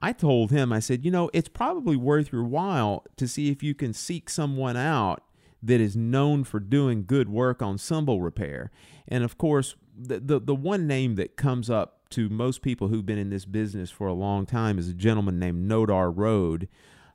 [0.00, 3.62] I told him, I said, you know, it's probably worth your while to see if
[3.62, 5.22] you can seek someone out
[5.64, 8.70] that is known for doing good work on cymbal repair.
[9.08, 13.06] And of course, the, the, the one name that comes up to most people who've
[13.06, 16.68] been in this business for a long time is a gentleman named Nodar Road.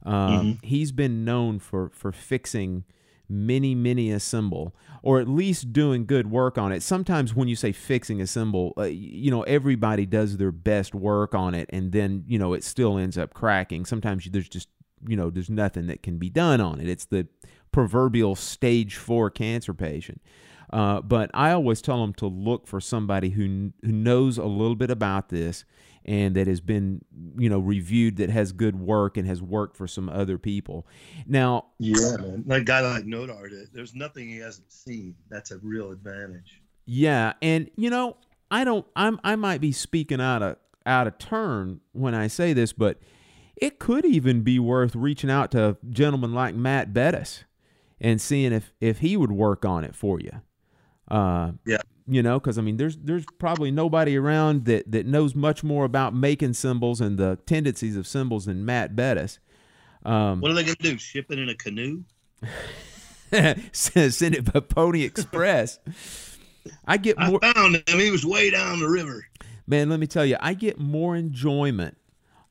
[0.05, 2.85] Um, He's been known for, for fixing
[3.27, 6.81] many, many a cymbal, or at least doing good work on it.
[6.81, 11.35] Sometimes when you say fixing a cymbal, uh, you know, everybody does their best work
[11.35, 13.85] on it, and then, you know, it still ends up cracking.
[13.85, 14.69] Sometimes there's just,
[15.07, 16.89] you know, there's nothing that can be done on it.
[16.89, 17.27] It's the
[17.71, 20.21] proverbial stage four cancer patient.
[20.71, 24.75] Uh, but I always tell them to look for somebody who who knows a little
[24.75, 25.65] bit about this
[26.05, 27.03] and that has been
[27.37, 30.85] you know reviewed that has good work and has worked for some other people.
[31.25, 32.43] Now, Yeah, man.
[32.45, 35.15] Like a guy like Nodar, there's nothing he hasn't seen.
[35.29, 36.61] That's a real advantage.
[36.85, 38.17] yeah, and you know,
[38.51, 42.53] I don't I'm I might be speaking out of out of turn when I say
[42.53, 42.99] this, but
[43.55, 47.43] it could even be worth reaching out to gentlemen like Matt Bettis
[48.01, 50.31] and seeing if if he would work on it for you.
[51.09, 51.81] Uh, Yeah.
[52.07, 55.85] you know, because I mean, there's there's probably nobody around that that knows much more
[55.85, 59.39] about making cymbals and the tendencies of cymbals than Matt Bettis.
[60.05, 60.97] Um, What are they going to do?
[60.97, 62.03] Ship it in a canoe?
[63.71, 65.79] send it by Pony Express.
[66.85, 67.39] I get more.
[67.43, 67.99] I found him.
[67.99, 69.25] He was way down the river.
[69.67, 71.95] Man, let me tell you, I get more enjoyment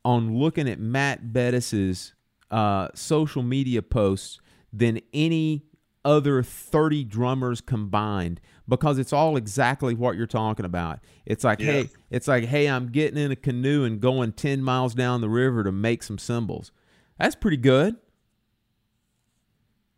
[0.05, 2.15] on looking at Matt Bettis's
[2.51, 4.41] uh, social media posts
[4.73, 5.65] than any
[6.05, 11.01] other 30 drummers combined because it's all exactly what you're talking about.
[11.27, 11.73] It's like, Yeah.
[11.73, 15.29] hey, it's like, hey, I'm getting in a canoe and going 10 miles down the
[15.29, 16.71] river to make some cymbals.
[17.19, 17.97] That's pretty good.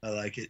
[0.03, 0.49] I like it.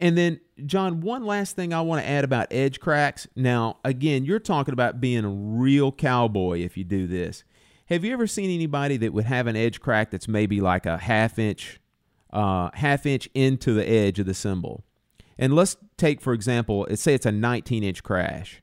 [0.00, 3.26] And then, John, one last thing I want to add about edge cracks.
[3.36, 7.44] Now, again, you're talking about being a real cowboy if you do this.
[7.86, 10.98] Have you ever seen anybody that would have an edge crack that's maybe like a
[10.98, 11.80] half inch,
[12.34, 14.84] uh, half inch into the edge of the cymbal.
[15.38, 18.62] And let's take, for example, let's say it's a 19 inch crash.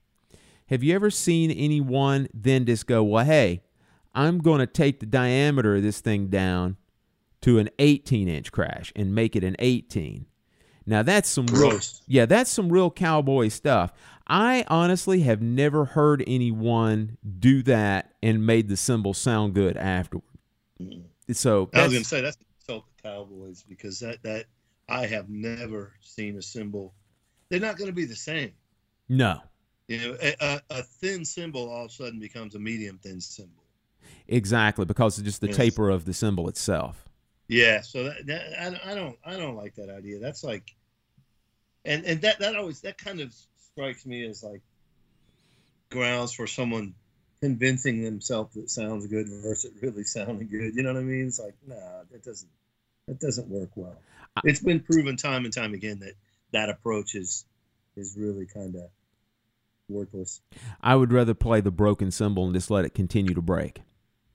[0.67, 3.63] Have you ever seen anyone then just go, well, hey,
[4.13, 6.77] I'm going to take the diameter of this thing down
[7.41, 10.25] to an 18 inch crash and make it an 18?
[10.85, 13.93] Now that's some real, yeah, that's some real cowboy stuff.
[14.27, 20.23] I honestly have never heard anyone do that and made the cymbal sound good afterward.
[21.31, 22.37] So I was going to say that's
[22.71, 24.45] insult the Cowboys because that that
[24.89, 26.93] I have never seen a cymbal.
[27.49, 28.53] They're not going to be the same.
[29.09, 29.41] no,
[29.87, 33.63] You know, a, a, thin cymbal all of a sudden becomes a medium thin cymbal.
[34.27, 35.57] exactly because of just the Yes.
[35.57, 37.09] taper of the cymbal itself.
[37.47, 40.19] Yeah, so that, that I, I don't I don't like that idea.
[40.19, 40.75] That's like,
[41.85, 43.33] and and that that always that kind of
[43.73, 44.61] strikes me as like
[45.91, 46.95] grounds for someone
[47.41, 50.75] convincing themselves that sounds good versus it really sounding good.
[50.75, 51.27] You know what I mean?
[51.27, 52.49] It's like, nah, that doesn't
[53.11, 53.97] that doesn't work well.
[54.45, 56.13] It's been proven time and time again that
[56.53, 57.45] that approach is
[57.97, 58.83] is really kind of
[59.89, 60.39] worthless.
[60.79, 63.81] I would rather play the broken cymbal and just let it continue to break.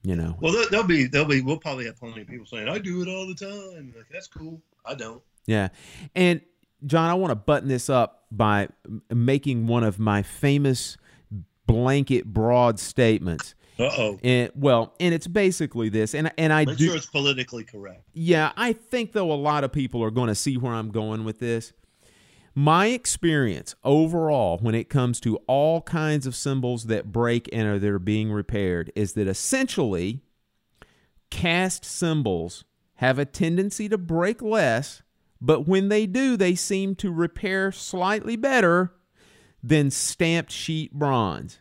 [0.03, 2.77] You know, Well, there'll be there'll be we'll probably have plenty of people saying I
[2.77, 3.93] do it all the time.
[3.97, 4.61] Like that's cool.
[4.85, 5.23] I don't.
[5.47, 5.69] Yeah.
[6.15, 6.41] And
[6.85, 8.69] John, I want to button this up by
[9.09, 10.97] making one of my famous
[11.65, 13.55] blanket broad statements.
[13.79, 14.19] Uh oh.
[14.23, 18.03] And well, and it's basically this and and I Make do sure it's politically correct.
[18.13, 21.23] Yeah, I think though a lot of people are going to see where I'm going
[21.23, 21.73] with this.
[22.55, 27.77] My experience overall when it comes to all kinds of cymbals that break and are
[27.77, 30.21] that are being repaired is that essentially
[31.29, 35.03] cast cymbals have a tendency to break less,
[35.39, 38.91] but when they do, they seem to repair slightly better
[39.61, 41.59] than stamped sheet bronze.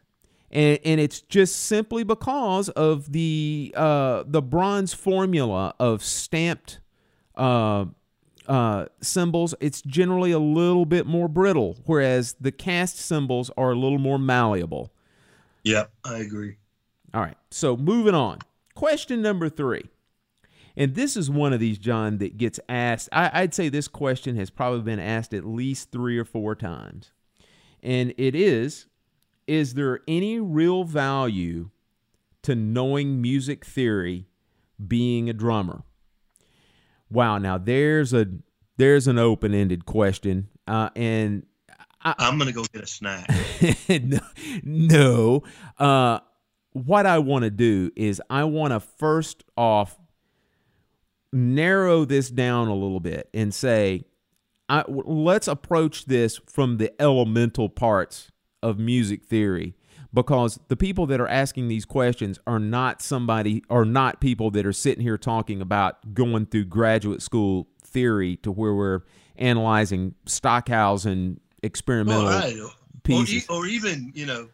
[0.56, 6.80] And, and it's just simply because of the uh, the bronze formula of stamped
[7.34, 7.84] uh,
[8.48, 9.54] uh, cymbals.
[9.60, 14.18] It's generally a little bit more brittle, whereas the cast cymbals are a little more
[14.18, 14.94] malleable.
[15.64, 16.56] Yep, I agree.
[17.12, 18.38] All right, so moving on.
[18.74, 19.84] Question number three.
[20.74, 23.10] And this is one of these, John, that gets asked.
[23.12, 27.12] I, I'd say this question has probably been asked at least three or four times.
[27.82, 28.86] And it is
[29.46, 31.70] Is there any real value
[32.42, 34.26] to knowing music theory
[34.84, 35.82] being a drummer?
[37.10, 38.26] Wow, now there's a
[38.78, 41.46] there's an open-ended question, uh, and
[42.02, 43.30] I, am gonna go get a snack.
[43.88, 44.18] no,
[44.62, 45.42] no.
[45.78, 46.20] Uh,
[46.72, 49.98] what I want to do is I want to first off
[51.32, 54.04] narrow this down a little bit and say,
[54.68, 58.30] I, let's approach this from the elemental parts
[58.62, 59.74] of music theory
[60.12, 64.64] because the people that are asking these questions are not somebody are not people that
[64.64, 69.00] are sitting here talking about going through graduate school theory to where we're
[69.36, 72.56] analyzing Stockhausen experimental well, right.
[73.02, 73.46] pieces.
[73.48, 74.48] Or, or even, you know,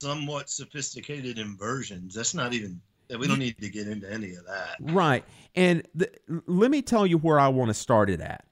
[0.00, 2.14] somewhat sophisticated inversions.
[2.14, 2.80] That's not even
[3.18, 4.76] we don't need to get into any of that.
[4.80, 5.24] Right.
[5.54, 6.10] And the,
[6.46, 8.44] let me tell you where I want to start it at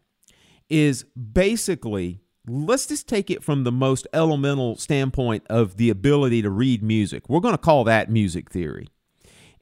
[0.68, 6.50] is basically let's just take it from the most elemental standpoint of the ability to
[6.50, 7.28] read music.
[7.28, 8.88] We're going to call that music theory.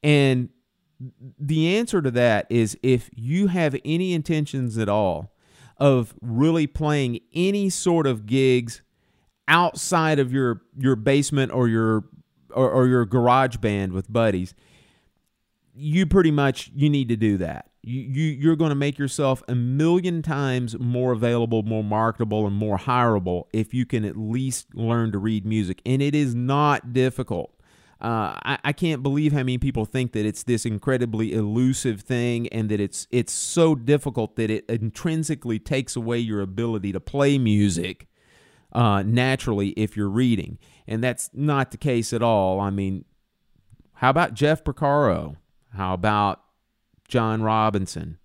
[0.03, 0.51] And
[1.39, 5.33] the answer to that is if you have any intentions at all
[5.79, 8.83] of really playing any sort of gigs
[9.49, 12.05] outside of your your basement or your
[12.51, 14.55] or, or your garage band with buddies,
[15.75, 17.69] you pretty much you need to do that.
[17.87, 22.57] You, you you're going to make yourself a million times more available, more marketable, and
[22.57, 25.83] more hireable if you can at least learn to read music.
[25.87, 27.53] And it is not difficult.
[28.01, 32.49] Uh, I, I can't believe how many people think that it's this incredibly elusive thing
[32.49, 37.39] and that it's it's so difficult that it intrinsically takes away your ability to play
[37.39, 38.09] music
[38.73, 40.59] uh, naturally if you're reading.
[40.89, 42.59] And that's not the case at all.
[42.59, 43.05] I mean,
[43.95, 45.37] how about Jeff Porcaro?
[45.73, 46.43] How about
[47.09, 48.19] John Robinson?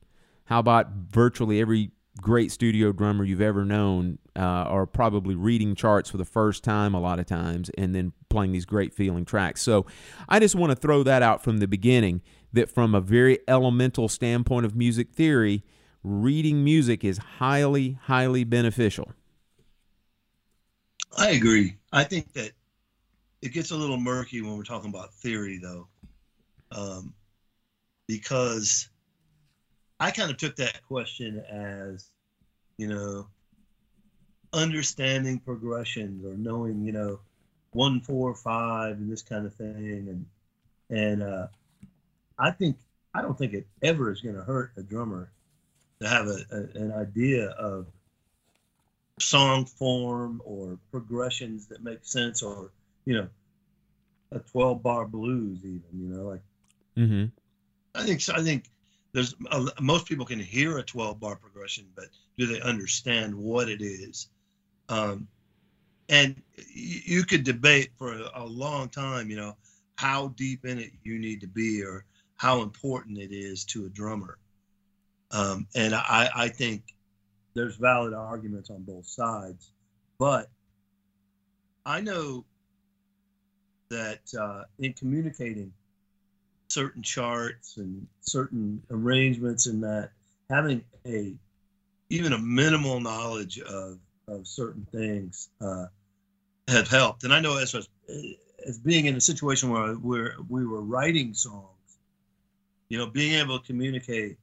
[0.46, 6.10] How about virtually every great studio drummer you've ever known uh, are probably reading charts
[6.10, 9.62] for the first time a lot of times and then playing these great feeling tracks.
[9.62, 9.86] So
[10.28, 12.22] I just want to throw that out from the beginning
[12.54, 15.64] that from a very elemental standpoint of music theory,
[16.04, 19.12] reading music is highly, highly beneficial.
[21.18, 21.78] I agree.
[21.92, 22.52] I think that
[23.42, 25.88] it gets a little murky when we're talking about theory, though,
[26.72, 27.14] um,
[28.12, 28.90] because
[29.98, 32.10] I kind of took that question as,
[32.76, 33.28] you know,
[34.52, 37.20] understanding progressions or knowing, you know,
[37.72, 40.26] one, four, five, and this kind of thing, and
[40.90, 41.48] and uh,
[42.38, 42.76] I think
[43.14, 45.32] I don't think it ever is going to hurt a drummer
[46.02, 47.86] to have a, a, an idea of
[49.22, 52.72] song form or progressions that make sense, or
[53.06, 53.30] you know,
[54.34, 56.42] a twelve bar blues, even you know, like.
[56.98, 57.26] Mm-hmm.
[57.94, 58.70] I think I think
[59.14, 62.06] there's a, most people can hear a 12 bar progression, but
[62.38, 64.30] do they understand what it is?
[64.90, 65.28] Um,
[66.10, 66.42] and
[66.74, 69.56] you could debate for a, a, long time, you know,
[69.96, 72.06] how deep in it you need to be or
[72.38, 74.38] how important it is to a drummer.
[75.32, 76.84] Um, and I, I think
[77.54, 79.72] there's valid arguments on both sides,
[80.18, 80.50] but
[81.86, 82.46] I know
[83.90, 85.72] that uh, in communicating
[86.72, 90.12] certain charts and certain arrangements and that
[90.50, 91.34] having a
[92.10, 95.86] even a minimal knowledge of of certain things uh,
[96.68, 97.24] have helped.
[97.24, 97.76] And I know as
[98.68, 101.98] as being in a situation where where we were writing songs,
[102.90, 104.38] you know, being able to communicate,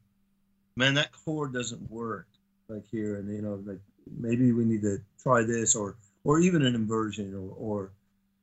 [0.77, 2.27] man, that chord doesn't work
[2.69, 3.81] like here, and you know, like
[4.19, 7.91] maybe we need to try this or or even an inversion or or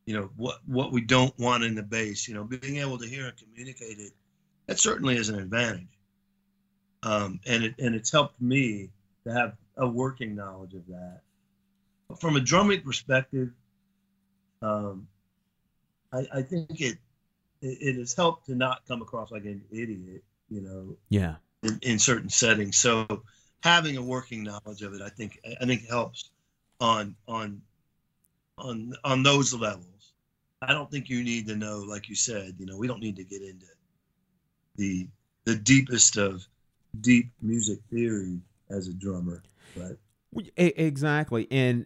[0.05, 2.27] you know what what we don't want in the bass.
[2.27, 4.11] You know, being able to hear and communicate it,
[4.67, 5.87] that certainly is an advantage.
[7.03, 8.89] Um, and it and it's helped me
[9.25, 11.21] to have a working knowledge of that.
[12.07, 13.49] But from a drumming perspective,
[14.61, 15.07] um,
[16.13, 16.97] I, I think it,
[17.61, 20.23] it, it has helped to not come across like an idiot.
[20.49, 20.97] You know.
[21.09, 21.35] Yeah.
[21.63, 23.23] In, in certain settings, so
[23.63, 26.29] having a working knowledge of it, I think I think helps
[26.79, 27.61] on on
[28.59, 29.94] on on those levels.
[30.67, 33.15] I don't think you need to know, like you said, you know, we don't need
[33.17, 33.67] to get into
[34.75, 35.07] the
[35.45, 36.45] the deepest of
[37.01, 38.39] deep music theory
[38.69, 39.43] as a drummer,
[39.75, 39.97] but
[40.57, 41.47] exactly.
[41.51, 41.85] And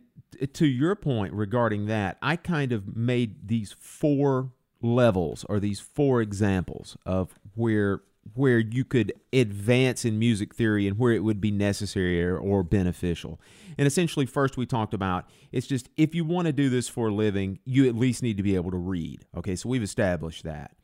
[0.54, 4.52] to your point regarding that, I kind of made these four
[4.82, 8.02] levels or these four examples of where
[8.36, 12.64] where you could advance in music theory and where it would be necessary or, or,
[12.64, 13.40] beneficial.
[13.78, 17.08] And essentially, first we talked about it's just if you want to do this for
[17.08, 19.26] a living, you at least need to be able to read.
[19.36, 20.76] Okay, so we've established that.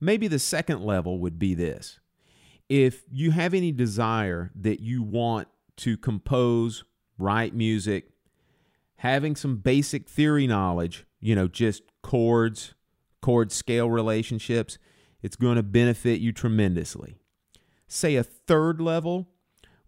[0.00, 1.98] Maybe the second level would be this
[2.68, 6.84] if you have any desire that you want to compose,
[7.18, 8.10] write music,
[8.96, 12.74] having some basic theory knowledge, you know, just chords,
[13.20, 14.78] chord scale relationships,
[15.24, 17.16] it's going to benefit you tremendously.
[17.88, 19.26] Say a third level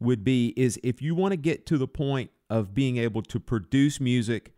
[0.01, 3.39] would be is if you want to get to the point of being able to
[3.39, 4.55] produce music,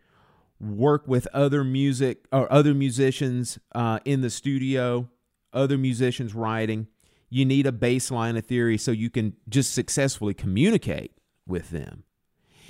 [0.57, 5.09] work with other music or other musicians uh, in the studio,
[5.51, 6.87] other musicians writing,
[7.29, 11.11] you need a baseline of theory so you can just successfully communicate
[11.45, 12.03] with them.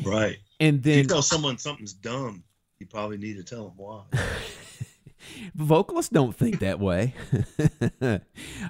[0.04, 0.38] Right.
[0.60, 2.44] And If then you tell someone something's dumb,
[2.80, 4.02] you probably need to tell them why.
[5.56, 7.14] vocalists don't think that way.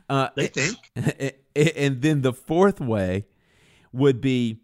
[0.10, 0.78] uh, They think.
[1.56, 3.26] and then the fourth way
[3.92, 4.60] would be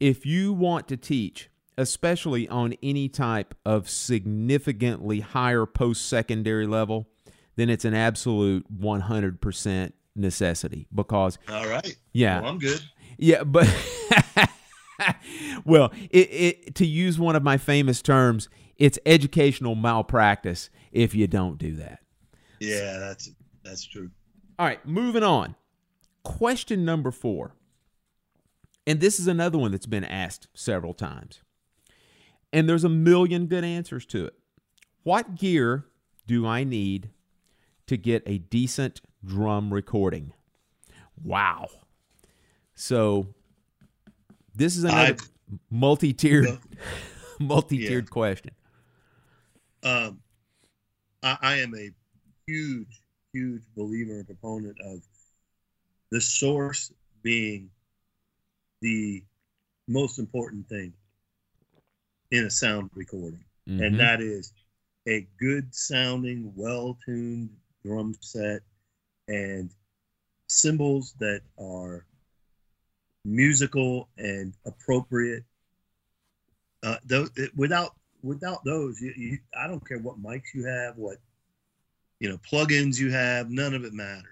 [0.00, 7.08] if you want to teach, especially on any type of significantly higher post secondary level,
[7.56, 11.96] then it's an absolute 100% necessity because All right.
[12.12, 12.40] Yeah.
[12.40, 12.80] Well, I'm good.
[13.18, 13.66] yeah, but
[15.64, 21.26] well, it, it to use one of my famous terms, it's educational malpractice if you
[21.26, 22.00] don't do that.
[22.60, 23.30] Yeah, that's
[23.64, 24.10] that's true.
[24.58, 25.56] All right, moving on.
[26.22, 27.56] Question number four.
[28.86, 31.40] And this is another one that's been asked several times.
[32.52, 34.34] And there's a million good answers to it.
[35.04, 35.86] What gear
[36.26, 37.10] do I need
[37.86, 40.32] to get a decent drum recording?
[41.22, 41.68] Wow.
[42.74, 43.28] So
[44.54, 45.16] this is another
[45.70, 46.58] multi-tiered
[47.40, 48.10] multi-tiered Yeah.
[48.10, 48.50] question.
[49.82, 50.20] Um,
[51.22, 51.90] I, I am a
[52.46, 53.00] huge,
[53.32, 55.02] huge believer and proponent of
[56.10, 56.92] the source
[57.22, 57.70] being
[58.80, 59.22] the
[59.88, 60.92] most important thing
[62.30, 63.86] in a sound recording, Mhm.
[63.86, 64.52] and that is
[65.06, 67.50] a good sounding, well tuned
[67.84, 68.62] drum set
[69.28, 69.70] and
[70.48, 72.06] cymbals that are
[73.24, 75.44] musical and appropriate.
[76.82, 76.98] Uh,
[77.54, 81.18] without without those, you, you, I don't care what mics you have, what
[82.20, 84.26] you know, plugins you have, none of it matters.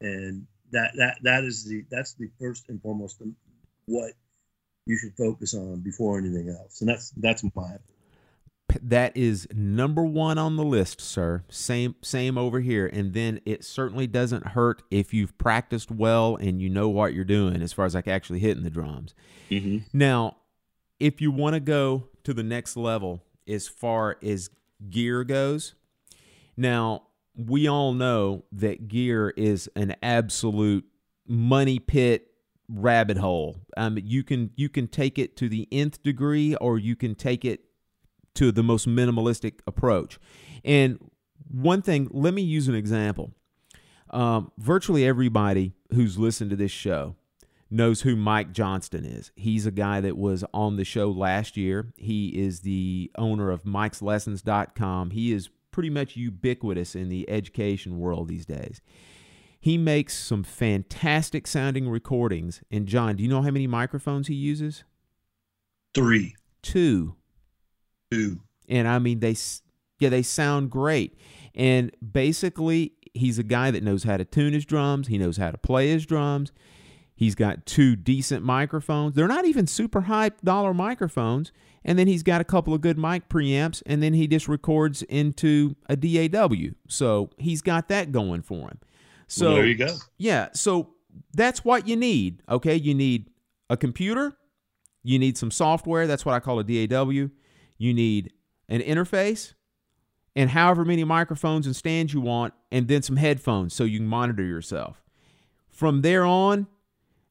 [0.00, 3.22] And that that that is the that's the first and foremost
[3.86, 4.12] what
[4.86, 6.80] you should focus on before anything else.
[6.80, 7.76] And that's that's my
[8.82, 11.44] that is number one on the list, sir.
[11.48, 12.86] Same same over here.
[12.86, 17.24] And then it certainly doesn't hurt if you've practiced well and you know what you're
[17.24, 19.14] doing as far as like actually hitting the drums.
[19.50, 19.86] Mm-hmm.
[19.96, 20.38] Now,
[20.98, 24.50] if you want to go to the next level as far as
[24.90, 25.74] gear goes,
[26.56, 27.04] now
[27.36, 30.84] we all know that gear is an absolute
[31.26, 32.28] money pit
[32.68, 33.56] rabbit hole.
[33.76, 37.44] Um, you can you can take it to the nth degree, or you can take
[37.44, 37.60] it
[38.34, 40.18] to the most minimalistic approach.
[40.64, 40.98] And
[41.48, 43.32] one thing, let me use an example.
[44.10, 47.16] Um, virtually everybody who's listened to this show
[47.74, 49.32] knows who Mike Johnston is.
[49.36, 51.92] He's a guy that was on the show last year.
[51.96, 55.10] He is the owner of Mike'sLessons.com.
[55.10, 58.80] He is pretty much ubiquitous in the education world these days.
[59.60, 62.62] He makes some fantastic sounding recordings.
[62.70, 64.84] And John, do you know how many microphones he uses?
[65.94, 67.14] three, Two
[68.10, 68.40] two.
[68.68, 69.36] and I mean they
[70.00, 71.16] yeah they sound great.
[71.54, 75.06] And basically, he's a guy that knows how to tune his drums.
[75.08, 76.52] He knows how to play his drums.
[77.14, 79.14] He's got two decent microphones.
[79.14, 81.52] They're not even super high dollar microphones.
[81.84, 83.82] And then he's got a couple of good mic preamps.
[83.86, 86.72] And then he just records into a DAW.
[86.88, 88.78] So he's got that going for him.
[89.26, 89.96] So well, there you go.
[90.18, 90.90] yeah, so
[91.34, 92.42] that's what you need.
[92.48, 93.30] Okay, you need
[93.70, 94.36] a computer,
[95.02, 96.06] you need some software.
[96.06, 97.28] That's what I call a DAW.
[97.78, 98.32] You need
[98.68, 99.54] an interface,
[100.36, 104.06] and however many microphones and stands you want, and then some headphones so you can
[104.06, 105.02] monitor yourself.
[105.70, 106.66] From there on,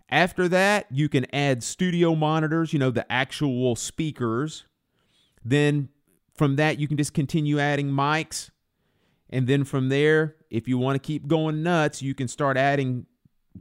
[0.10, 4.66] after that, you can add studio monitors, you know, the actual speakers.
[5.43, 5.89] Then
[6.36, 8.49] from that, you can just continue adding mics.
[9.30, 13.08] And then from there, if you want to keep going nuts, you can start adding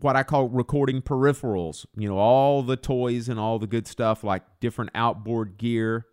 [0.00, 1.86] what I call recording peripherals.
[1.96, 6.06] You know, all the toys and all the good stuff like different outboard gear,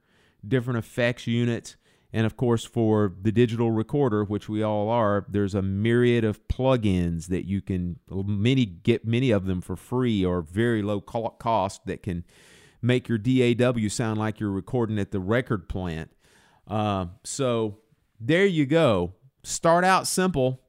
[0.48, 1.76] different effects units.
[2.12, 6.48] And of course, for the digital recorder, which we all are, there's a myriad of
[6.48, 11.86] plugins that you can many get many of them for free or very low cost
[11.86, 12.26] that can
[12.82, 16.12] make your DAW sound like you're recording at the record plant.
[16.68, 17.78] Uh, so
[18.20, 19.14] there you go.
[19.44, 20.62] Start out simple.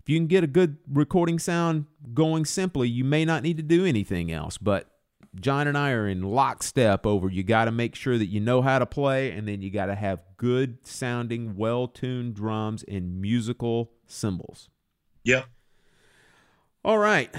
[0.00, 1.84] If you can get a good recording sound
[2.14, 4.56] going simply, you may not need to do anything else.
[4.56, 4.90] But
[5.40, 8.62] John and I are in lockstep over you got to make sure that you know
[8.62, 13.20] how to play, and then you got to have good sounding, well tuned drums and
[13.20, 14.68] musical cymbals.
[15.24, 15.44] Yeah.
[16.84, 17.34] All right.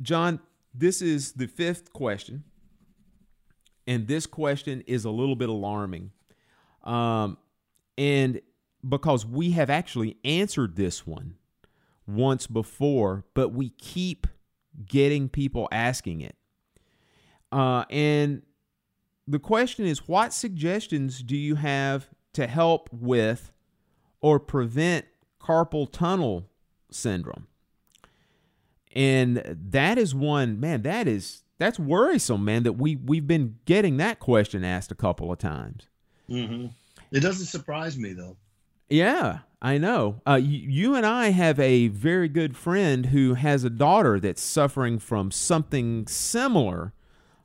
[0.00, 0.40] John,
[0.74, 2.44] this is the fifth question,
[3.86, 6.10] and this question is a little bit alarming,
[6.84, 7.38] um,
[7.96, 8.40] and
[8.86, 11.34] because we have actually answered this one
[12.06, 14.26] once before, but we keep
[14.84, 16.36] getting people asking it,
[17.52, 18.42] uh, and
[19.26, 23.52] the question is, what suggestions do you have to help with
[24.20, 25.06] or prevent
[25.40, 26.48] carpal tunnel
[26.90, 27.46] syndrome?
[28.94, 33.96] And that is one, man, that is that's worrisome, man, that we we've been getting
[33.98, 35.88] that question asked a couple of times.
[36.30, 36.66] Mm-hmm.
[37.12, 38.36] It doesn't surprise me though.
[38.88, 40.20] Yeah, I know.
[40.26, 44.42] Uh, you, you and I have a very good friend who has a daughter that's
[44.42, 46.92] suffering from something similar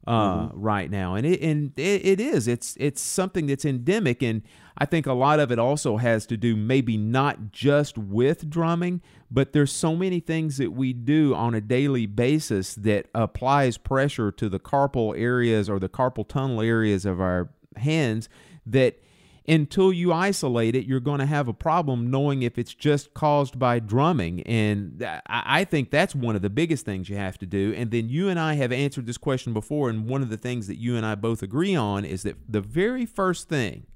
[0.07, 0.59] uh, mm-hmm.
[0.59, 2.47] right now, and it and it, it is.
[2.47, 4.41] It's it's something that's endemic, and
[4.77, 9.01] I think a lot of it also has to do maybe not just with drumming,
[9.29, 14.31] but there's so many things that we do on a daily basis that applies pressure
[14.31, 18.27] to the carpal areas or the carpal tunnel areas of our hands
[18.65, 18.99] that
[19.47, 23.57] until you isolate it, you're going to have a problem knowing if it's just caused
[23.57, 24.41] by drumming.
[24.43, 27.73] And I think that's one of the biggest things you have to do.
[27.75, 29.89] And then you and I have answered this question before.
[29.89, 32.61] And one of the things that you and I both agree on is that the
[32.61, 33.87] very first thing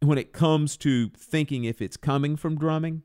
[0.00, 3.02] when it comes to thinking if it's coming from drumming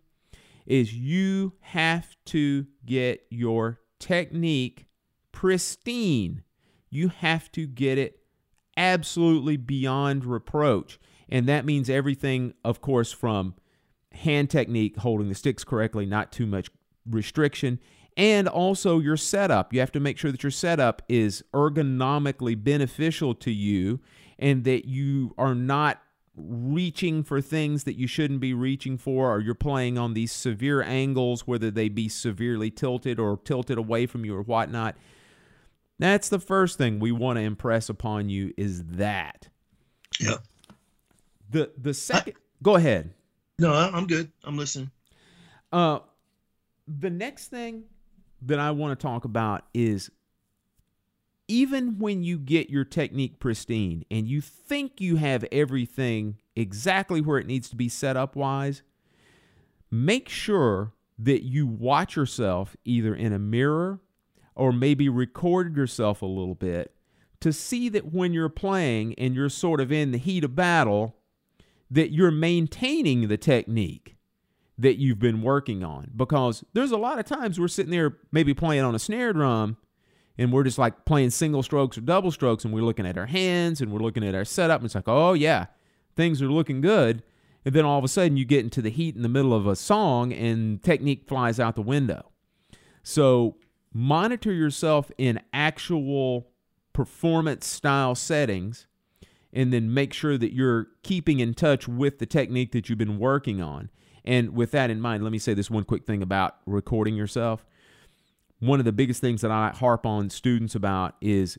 [0.65, 4.87] is you have to get your technique
[5.31, 6.43] pristine.
[6.89, 8.19] You have to get it
[8.75, 10.99] absolutely beyond reproach.
[11.29, 13.55] And that means everything, of course, from
[14.13, 16.69] hand technique, holding the sticks correctly, not too much
[17.09, 17.79] restriction,
[18.15, 19.73] and also your setup.
[19.73, 23.99] You have to make sure that your setup is ergonomically beneficial to you
[24.39, 26.01] and that you are not
[26.35, 30.83] reaching for things that you shouldn't be reaching for, or you're playing on these severe
[30.83, 34.95] angles, whether they be severely tilted or tilted away from you or whatnot.
[35.99, 39.49] That's the first thing we want to impress upon you is that.
[40.19, 40.43] Yep.
[41.49, 43.13] The the second I, go ahead.
[43.59, 44.31] No, I'm good.
[44.43, 44.91] I'm listening.
[45.71, 45.99] Uh
[46.87, 47.83] the next thing
[48.41, 50.09] that I want to talk about is
[51.47, 57.37] even when you get your technique pristine and you think you have everything exactly where
[57.39, 58.81] it needs to be set up wise,
[59.89, 63.99] make sure that you watch yourself either in a mirror
[64.55, 66.93] or maybe record yourself a little bit
[67.39, 71.15] to see that when you're playing and you're sort of in the heat of battle
[71.89, 74.17] that you're maintaining the technique
[74.77, 76.11] that you've been working on.
[76.15, 79.77] Because there's a lot of times we're sitting there maybe playing on a snare drum
[80.37, 83.25] and we're just like playing single strokes or double strokes and we're looking at our
[83.25, 85.65] hands and we're looking at our setup and it's like oh yeah
[86.15, 87.23] things are looking good.
[87.63, 89.67] And then all of a sudden you get into the heat in the middle of
[89.67, 92.31] a song and technique flies out the window.
[93.03, 93.57] So
[93.93, 96.49] monitor yourself in actual
[96.91, 98.86] performance style settings
[99.57, 103.19] and then make sure that you're keeping in touch with the technique that you've been
[103.19, 103.89] working on
[104.23, 107.65] and with that in mind let me say this one quick thing about recording yourself
[108.59, 111.57] one of the biggest things that I harp on students about is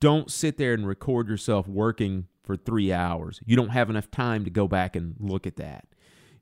[0.00, 3.40] don't sit there and record yourself working for three hours.
[3.46, 5.86] You don't have enough time to go back and look at that.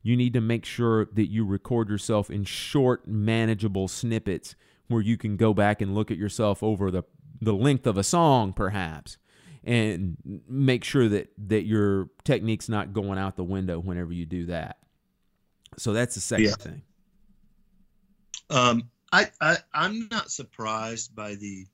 [0.01, 4.55] You need to make sure that you record yourself in short, manageable snippets
[4.87, 7.03] where you can go back and look at yourself over the,
[7.41, 9.17] the length of a song, perhaps,
[9.63, 14.47] and make sure that, that your technique's not going out the window whenever you do
[14.47, 14.77] that.
[15.77, 16.55] So that's the second yeah.
[16.55, 16.81] thing.
[18.49, 21.65] Um, I, I I'm not surprised by the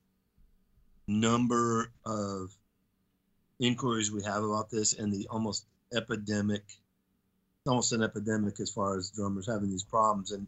[1.07, 2.55] number of
[3.59, 6.63] inquiries we have about this and the almost epidemic
[7.67, 10.47] almost an epidemic as far as drummers having these problems and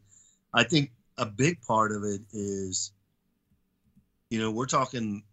[0.53, 2.91] i think a big part of it is
[4.29, 5.23] you know we're talking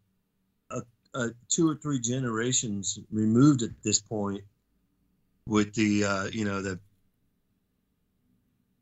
[1.18, 4.44] a two or three generations removed at this point
[5.46, 6.78] with the uh, you know the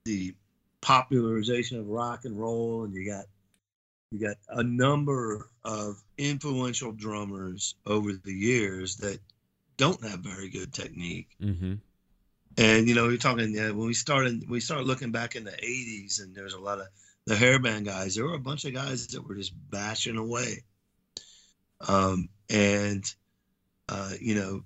[0.04, 0.34] the
[0.80, 3.24] popularization of rock and roll, and you got
[4.10, 9.18] you got a number of influential drummers over the years that
[9.76, 11.28] don't have very good technique.
[11.42, 11.74] Mm-hmm.
[12.58, 15.50] And you know, you're talking yeah, when we started, we started looking back in the
[15.50, 16.86] '80s, and there's a lot of
[17.26, 18.14] the hairband guys.
[18.14, 20.62] There were a bunch of guys that were just bashing away,
[21.88, 23.04] um, and
[23.88, 24.62] uh, you know,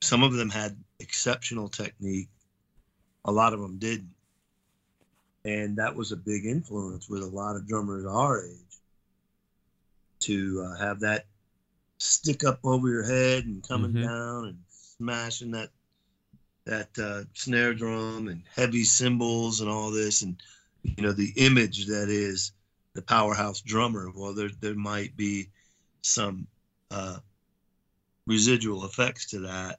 [0.00, 2.28] some of them had exceptional technique.
[3.24, 4.10] A lot of them didn't
[5.44, 8.58] and that was a big influence with a lot of drummers our age
[10.20, 11.26] to uh, have that
[11.98, 14.06] stick up over your head and coming mm-hmm.
[14.06, 15.70] down and smashing that
[16.64, 20.36] that uh, snare drum and heavy cymbals and all this and
[20.84, 22.52] you know the image that is
[22.94, 24.10] the powerhouse drummer.
[24.14, 25.48] Well, there there might be
[26.02, 26.46] some
[26.90, 27.18] uh,
[28.26, 29.78] residual effects to that,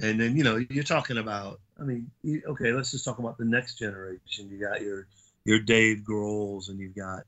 [0.00, 1.60] and then you know you're talking about.
[1.80, 4.50] I mean, you, okay, let's just talk about the next generation.
[4.50, 5.06] You got your
[5.44, 7.22] your Dave Grohls, and you've got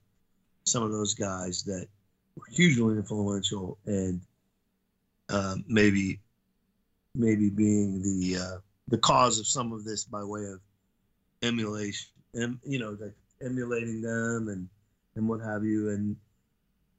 [0.65, 1.87] some of those guys that
[2.37, 4.21] were hugely influential and
[5.29, 6.21] um, maybe
[7.15, 8.59] maybe being the uh,
[8.89, 10.61] the cause of some of this by way of
[11.43, 14.69] emulation and you know like emulating them and
[15.17, 16.17] and what have you and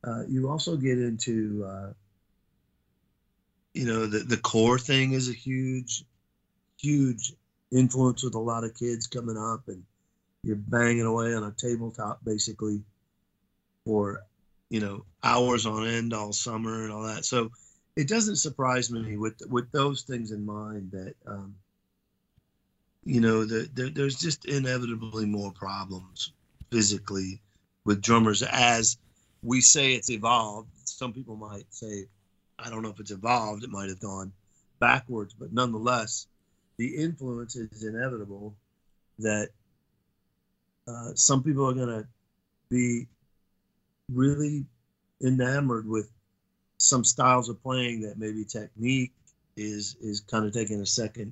[0.06, 1.94] uh, you also get into uh,
[3.74, 6.04] you know the the corps thing is a huge
[6.78, 7.34] huge
[7.72, 9.84] influence with a lot of kids coming up and
[10.44, 12.82] you're banging away on a tabletop basically
[13.86, 14.22] for
[14.70, 17.26] you know hours on end all summer and all that.
[17.26, 17.52] So
[17.96, 21.56] it doesn't surprise me with with those things in mind that um,
[23.04, 26.34] you know the, the, there's just inevitably more problems
[26.72, 27.42] physically
[27.86, 28.98] with drummers as
[29.46, 30.70] we say it's evolved.
[30.86, 32.08] Some people might say
[32.60, 34.32] i don't know if it's evolved it might have gone
[34.80, 36.28] backwards but nonetheless
[36.78, 38.54] the influence is inevitable
[39.20, 39.50] that
[40.88, 42.08] uh, some people are going to
[42.70, 43.08] be
[44.12, 44.66] really
[45.24, 46.10] enamored with
[46.78, 49.14] some styles of playing that maybe technique
[49.58, 51.32] is is kind of taking a second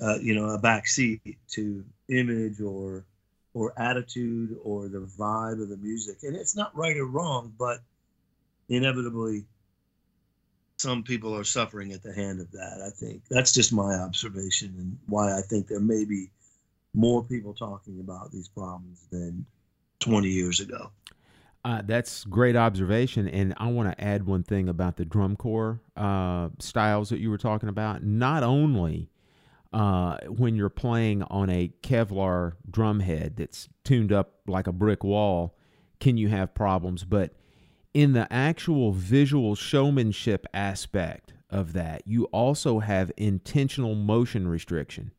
[0.00, 3.04] uh, you know a back seat to image or
[3.54, 6.18] or attitude or the vibe of the music.
[6.22, 7.78] And it's not right or wrong but
[8.68, 9.44] inevitably
[10.76, 13.22] some people are suffering at the hand of that i think.
[13.30, 16.30] That's just my observation and why i think there may be
[16.94, 19.44] more people talking about these problems than
[20.00, 20.90] 20 years ago.
[21.64, 25.80] Uh, that's great observation, and I want to add one thing about the drum corps
[25.96, 28.02] uh, styles that you were talking about.
[28.02, 29.08] Not only
[29.74, 35.02] uh, when you're playing on a Kevlar drum head that's tuned up like a brick
[35.02, 35.56] wall,
[35.98, 37.34] can you have problems, but
[37.92, 45.10] in the actual visual showmanship aspect of that, you also have intentional motion restriction.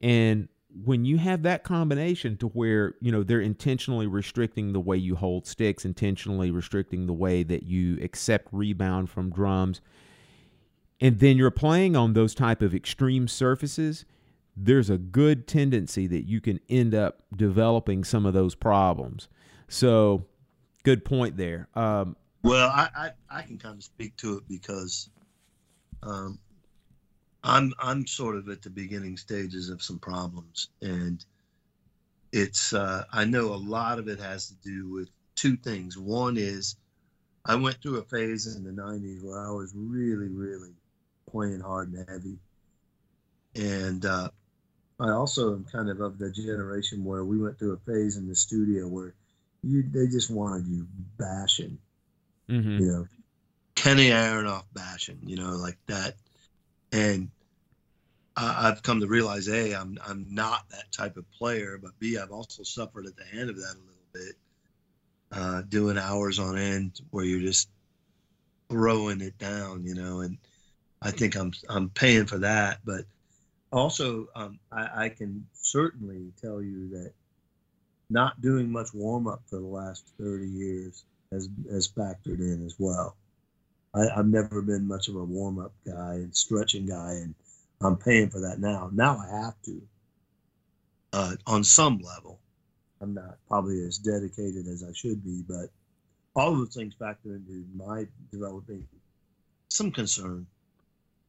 [0.00, 0.48] And
[0.84, 5.16] when you have that combination to where you know they're intentionally restricting the way you
[5.16, 9.80] hold sticks intentionally restricting the way that you accept rebound from drums
[11.00, 14.04] and then you're playing on those type of extreme surfaces
[14.56, 19.28] there's a good tendency that you can end up developing some of those problems
[19.68, 20.26] so
[20.82, 25.08] good point there um, well I, I, I can kind of speak to it because
[26.02, 26.38] um,
[27.42, 31.24] I'm I'm sort of at the beginning stages of some problems, and
[32.32, 35.96] it's uh, I know a lot of it has to do with two things.
[35.96, 36.76] One is
[37.44, 40.74] I went through a phase in the '90s where I was really, really
[41.30, 42.38] playing hard and heavy,
[43.54, 44.28] and uh,
[44.98, 48.28] I also am kind of of the generation where we went through a phase in
[48.28, 49.14] the studio where
[49.62, 50.86] you they just wanted you
[51.18, 51.78] bashing,
[52.48, 52.78] mm-hmm.
[52.78, 53.06] you know,
[53.74, 56.14] Kenny Aronoff bashing, you know, like that.
[56.92, 57.30] And
[58.36, 62.30] I've come to realize, a, I'm I'm not that type of player, but b, I've
[62.30, 64.34] also suffered at the hand of that a little bit,
[65.32, 67.68] uh, doing hours on end where you're just
[68.68, 70.38] throwing it down, you know, and
[71.02, 73.04] I think I'm I'm paying for that, but
[73.72, 77.12] also um, I, I can certainly tell you that
[78.10, 82.74] not doing much warm up for the last 30 years has has factored in as
[82.78, 83.16] well.
[83.94, 87.34] I, have never been much of a warm up guy and stretching guy, and
[87.80, 88.90] I'm paying for that now.
[88.92, 89.82] Now I have to,
[91.12, 92.38] uh, on some level.
[93.00, 95.70] I'm not probably as dedicated as I should be, but
[96.36, 98.86] all of those things factor into my developing
[99.68, 100.46] some concern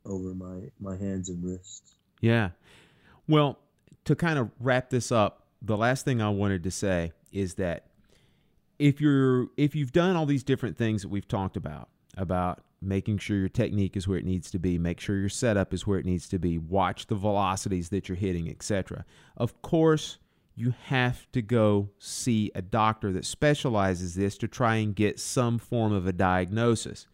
[0.06, 1.96] over my my hands and wrists.
[2.22, 2.50] Yeah.
[3.28, 3.60] Well,
[4.06, 7.86] to kind of wrap this up, the last thing I wanted to say is that
[8.80, 13.20] if you're if you've done all these different things that we've talked about, about making
[13.20, 16.00] sure your technique is where it needs to be, make sure your setup is where
[16.00, 19.06] it needs to be, watch the velocities that you're hitting, etc.
[19.38, 20.18] Of course,
[20.56, 25.60] you have to go see a doctor that specializes this to try and get some
[25.60, 27.08] form of a diagnosis.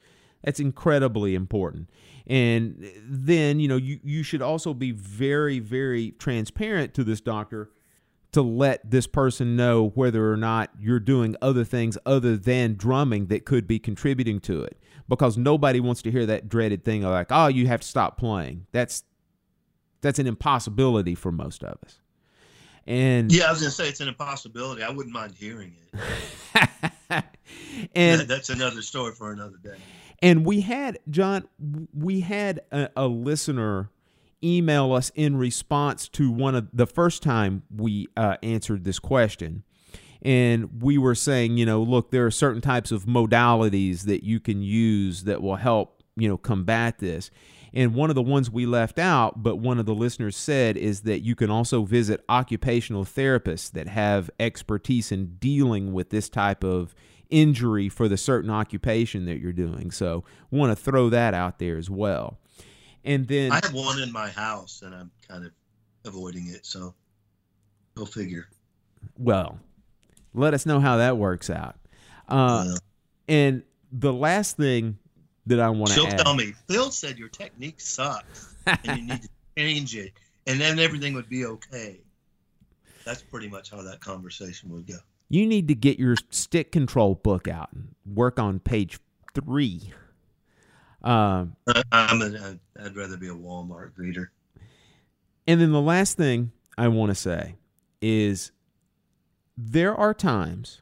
[0.47, 1.89] That's incredibly important.
[2.25, 7.69] And then, you know, you, you should also be very, very transparent to this doctor
[8.31, 13.25] to let this person know whether or not you're doing other things other than drumming
[13.25, 14.79] that could be contributing to it.
[15.09, 18.17] Because nobody wants to hear that dreaded thing of like oh you have to stop
[18.17, 18.67] playing.
[18.71, 19.03] That's
[19.99, 21.99] that's an impossibility for most of us.
[22.85, 24.81] And yeah i was gonna say it's an impossibility.
[24.81, 27.23] I wouldn't mind hearing it.
[27.95, 29.77] And that's another story for another day
[30.21, 31.47] and we had john
[31.93, 33.89] we had a, a listener
[34.43, 39.63] email us in response to one of the first time we uh, answered this question.
[40.21, 44.39] And we were saying, you know, look, there are certain types of modalities that you
[44.39, 47.29] can use that will help, you know, combat this.
[47.73, 51.01] And one of the ones we left out, but one of the listeners said, is
[51.01, 56.63] that you can also visit occupational therapists that have expertise in dealing with this type
[56.63, 56.95] of
[57.29, 59.91] injury for the certain occupation that you're doing.
[59.91, 62.39] So, want to throw that out there as well.
[63.03, 65.51] And then I have one in my house, and I'm kind of
[66.05, 66.65] avoiding it.
[66.65, 66.93] So,
[67.95, 68.47] go figure.
[69.17, 69.59] Well,
[70.33, 71.75] let us know how that works out.
[72.27, 72.77] Uh, Yeah.
[73.29, 74.97] and the last thing
[75.45, 79.07] that I want to She'll add, tell me, Phil said your technique sucks, and you
[79.07, 80.11] need to change it,
[80.45, 82.01] and then everything would be okay.
[83.05, 84.97] That's pretty much how that conversation would go.
[85.29, 88.99] You need to get your stick control book out and work on page
[89.33, 89.93] three.
[91.03, 91.55] Um,
[91.91, 94.27] I'm a, I'd rather be a Walmart greeter.
[95.45, 97.55] And then the last thing I want to say
[98.01, 98.51] is
[99.57, 100.81] there are times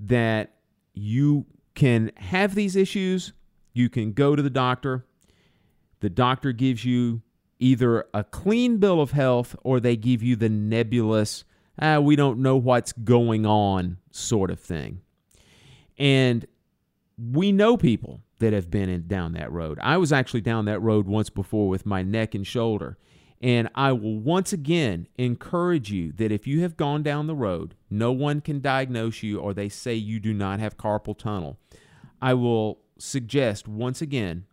[0.00, 0.54] that
[0.94, 3.32] you can have these issues.
[3.72, 5.06] You can go to the doctor.
[6.00, 7.22] The doctor gives you
[7.58, 11.44] either a clean bill of health or they give you the nebulous,
[11.80, 15.00] ah, we don't know what's going on sort of thing.
[15.98, 16.46] And
[17.18, 19.78] we know people that have been in, down that road.
[19.82, 22.98] I was actually down that road once before with my neck and shoulder.
[23.40, 27.74] And I will once again encourage you that if you have gone down the road,
[27.90, 31.58] no one can diagnose you or they say you do not have carpal tunnel.
[32.20, 34.46] I will suggest once again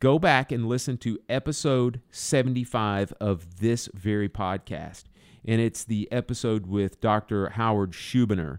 [0.00, 5.04] go back and listen to episode 75 of this very podcast.
[5.44, 7.50] And it's the episode with Dr.
[7.50, 8.58] Howard Schubiner.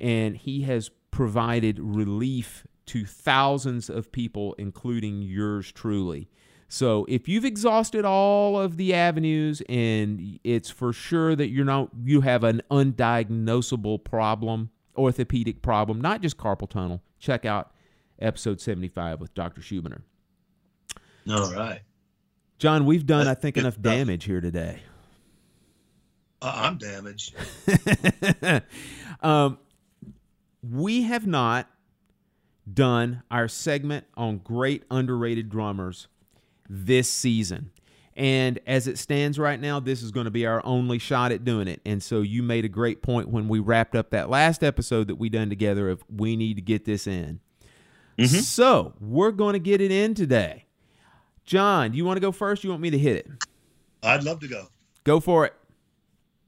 [0.00, 6.28] And he has provided relief to thousands of people, including yours truly.
[6.68, 11.90] So if you've exhausted all of the avenues and it's for sure that you're not
[12.04, 17.72] you have an undiagnosable problem, orthopedic problem, not just carpal tunnel, check out
[18.20, 19.60] episode 75 with Dr.
[19.60, 20.02] Schubiner.
[21.28, 21.80] All right.
[22.58, 24.82] John, we've done, I think, enough damage here today.
[26.42, 27.34] Uh, I'm damaged.
[29.22, 29.58] um,
[30.62, 31.68] we have not
[32.72, 36.08] done our segment on great underrated drummers
[36.68, 37.70] this season.
[38.16, 41.44] And as it stands right now, this is going to be our only shot at
[41.44, 41.80] doing it.
[41.86, 45.14] And so you made a great point when we wrapped up that last episode that
[45.16, 47.40] we done together of we need to get this in.
[48.28, 50.66] So we're going to get it in today.
[51.44, 52.62] John, do you want to go first?
[52.62, 53.28] You want me to hit it?
[54.02, 54.68] I'd love to go.
[55.04, 55.54] Go for it.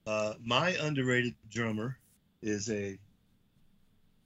[0.07, 1.99] Uh, my underrated drummer
[2.43, 2.99] is a.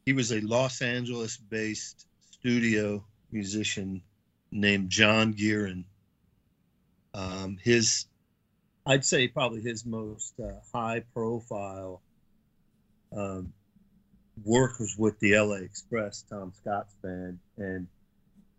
[0.04, 4.02] He was a Los Angeles-based studio musician
[4.52, 5.84] named John Guerin.
[7.12, 8.04] Um, his,
[8.86, 12.00] I'd say probably his most uh, high-profile
[13.16, 13.52] um,
[14.44, 17.88] work was with the LA Express, Tom Scott's band, and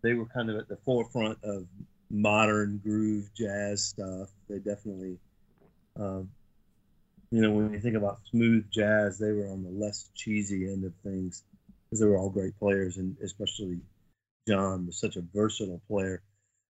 [0.01, 1.65] they were kind of at the forefront of
[2.09, 4.29] modern groove jazz stuff.
[4.49, 5.17] They definitely
[5.99, 6.29] um,
[7.31, 10.85] you know, when you think about smooth jazz, they were on the less cheesy end
[10.85, 11.43] of things
[11.85, 13.79] because they were all great players, and especially
[14.47, 16.21] John was such a versatile player.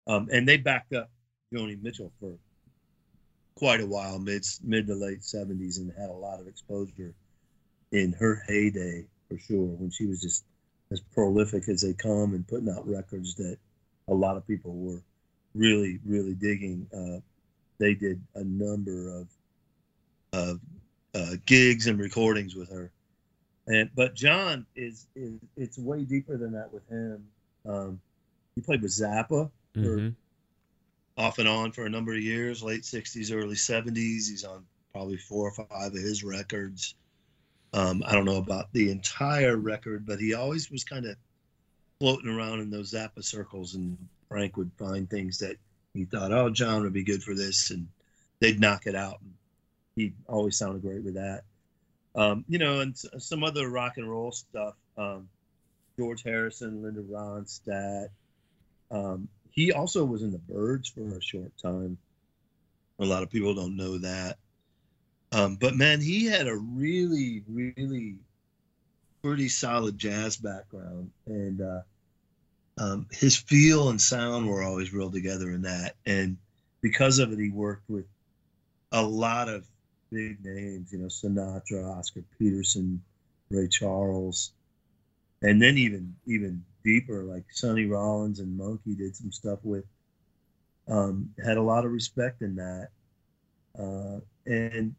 [0.07, 1.09] Um, and they backed up
[1.53, 2.33] Joni Mitchell for
[3.55, 7.13] quite a while, mid mid to late seventies, and had a lot of exposure
[7.91, 10.43] in her heyday for sure when she was just
[10.91, 13.57] as prolific as they come and putting out records that
[14.07, 15.01] a lot of people were
[15.53, 16.87] really really digging.
[16.93, 17.19] Uh,
[17.79, 19.27] they did a number of
[20.38, 20.55] uh,
[21.13, 22.91] uh, gigs and recordings with her.
[23.67, 27.27] And but John is, is it's way deeper than that with him.
[27.65, 27.99] Um,
[28.55, 30.15] he played with Zappa for Mhm.
[31.17, 34.29] off and on for a number of years, late '60s, early '70s.
[34.29, 36.95] He's on probably four or five of his records.
[37.73, 41.17] Um, I don't know about the entire record, but he always was kind of
[41.99, 43.97] floating around in those Zappa circles, and
[44.29, 45.57] Frank would find things that
[45.93, 47.88] he thought, "Oh, John would be good for this," and
[48.39, 49.19] they'd knock it out.
[49.21, 49.33] And
[49.97, 51.41] he always sounded great with that.
[52.15, 54.75] Um, you know, and some other rock and roll stuff.
[54.97, 55.27] Um,
[55.97, 58.09] George Harrison, Linda Ronstadt.
[58.91, 61.97] Um, he also was in the Byrds for a short time.
[62.99, 64.37] A lot of people don't know that.
[65.31, 68.15] Um, but man, he had a really, really
[69.23, 71.81] pretty solid jazz background, and uh,
[72.77, 75.95] um, his feel and sound were always real together in that.
[76.05, 76.37] And
[76.81, 78.05] because of it, he worked with
[78.91, 79.65] a lot of
[80.11, 83.01] big names, you know, Sinatra, Oscar Peterson,
[83.49, 84.51] Ray Charles,
[85.41, 89.85] and then even even deeper, like Sonny Rollins and Monkey did some stuff with.
[90.89, 92.89] Um, had a lot of respect in that,
[93.77, 94.95] uh, and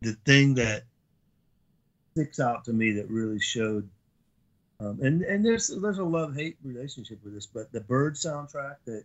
[0.00, 0.84] the thing that
[2.12, 3.88] sticks out to me that really showed.
[4.78, 8.76] Um, and and there's there's a love hate relationship with this, but the Bird soundtrack
[8.86, 9.04] that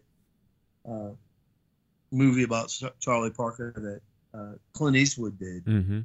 [0.89, 1.09] uh,
[2.11, 4.01] movie about Charlie Parker that
[4.37, 5.65] uh, Clint Eastwood did.
[5.65, 5.99] Mm-hmm.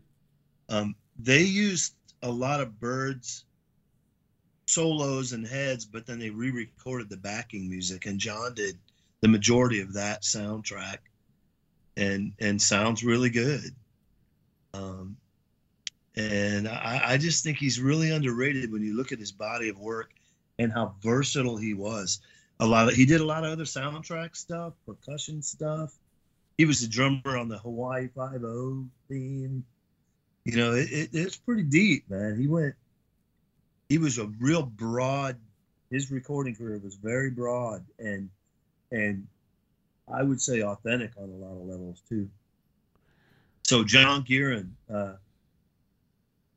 [0.68, 3.44] Um, they used a lot of Bird's
[4.66, 8.78] solos and heads, but then they re-recorded the backing music, and John did
[9.20, 10.98] the majority of that soundtrack,
[11.96, 13.74] and and sounds really good.
[14.74, 15.16] Um,
[16.16, 19.78] and I, I just think he's really underrated when you look at his body of
[19.78, 20.10] work
[20.58, 22.20] and how versatile he was.
[22.60, 25.92] A lot of he did a lot of other soundtrack stuff, percussion stuff.
[26.62, 29.64] He was the drummer on the Hawaii Five O theme.
[30.44, 32.38] You know, it, it, it's pretty deep, man.
[32.38, 32.76] He went.
[33.88, 35.38] He was a real broad.
[35.90, 38.30] His recording career was very broad and
[38.92, 39.26] and
[40.06, 42.30] I would say authentic on a lot of levels too.
[43.64, 45.14] So John Guerin, uh,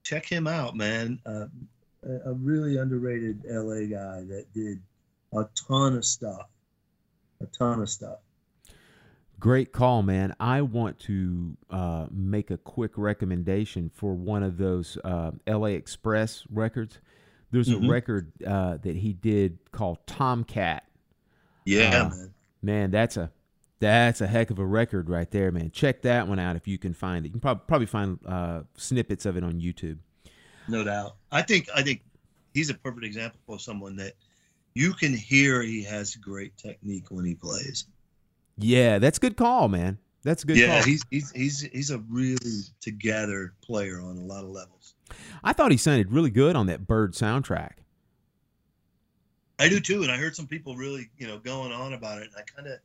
[0.03, 1.19] check him out, man.
[1.25, 1.47] Uh,
[2.27, 4.79] a really underrated LA guy that did
[5.33, 6.47] a ton of stuff,
[7.41, 8.19] a ton of stuff.
[9.45, 10.33] Great call, man.
[10.39, 16.45] I want to uh, make a quick recommendation for one of those uh, LA Express
[16.49, 16.97] records.
[17.51, 17.85] There's Mhm.
[17.85, 20.89] a record uh, that he did called Tomcat.
[21.63, 22.33] Yeah, Uh, man.
[22.63, 23.31] Man, that's a
[23.79, 25.69] that's a heck of a record right there, man.
[25.69, 27.27] Check that one out if you can find it.
[27.29, 29.99] You can prob- probably find uh, snippets of it on YouTube.
[30.67, 31.17] No doubt.
[31.31, 32.01] I think I think
[32.55, 34.13] he's a perfect example of someone that
[34.73, 37.85] you can hear he has great technique when he plays.
[38.57, 39.97] Yeah, that's a good call, man.
[40.23, 40.83] That's a good yeah, call.
[40.83, 44.95] he's he's he's he's a really together player on a lot of levels.
[45.43, 47.73] I thought he sounded really good on that Bird soundtrack.
[49.57, 52.29] I do too, and I heard some people really, you know, going on about it.
[52.29, 52.79] And I kind of,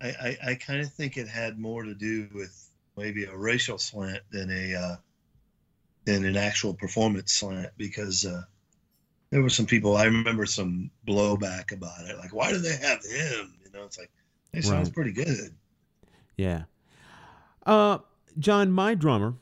[0.00, 3.78] I, I, I kind of think it had more to do with maybe a racial
[3.78, 4.96] slant than a, uh,
[6.04, 8.42] than an actual performance slant because uh,
[9.30, 9.96] there were some people.
[9.96, 13.54] I remember some blowback about it, like, why do they have him?
[13.64, 14.10] You know, it's like,
[14.56, 14.94] it sounds Right.
[14.94, 15.54] pretty good.
[16.36, 16.64] Yeah.
[17.64, 17.98] Uh,
[18.38, 19.34] John, my drummer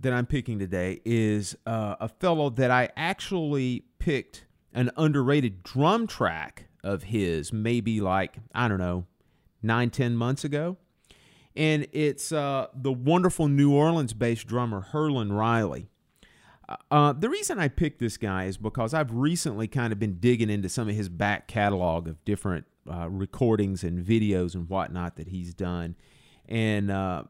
[0.00, 6.06] that I'm picking today is uh, a fellow that I actually picked an underrated drum
[6.06, 9.06] track of his, maybe like, I don't know,
[9.62, 10.76] nine, ten months ago.
[11.54, 15.88] And it's uh, the wonderful New Orleans based drummer, Herlin Riley.
[16.90, 20.48] Uh, the reason I picked this guy is because I've recently kind of been digging
[20.48, 25.28] into some of his back catalog of different uh, recordings and videos and whatnot that
[25.28, 25.96] he's done.
[26.48, 27.24] And uh,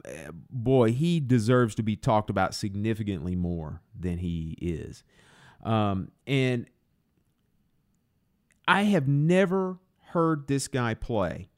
[0.49, 5.03] boy, he deserves to be talked about significantly more than he is.
[5.63, 6.65] Um, and
[8.67, 9.77] I have never
[10.07, 11.49] heard this guy play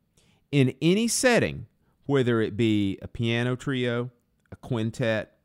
[0.52, 1.68] in any setting,
[2.06, 4.12] whether it be a piano trio,
[4.52, 5.38] a quintet,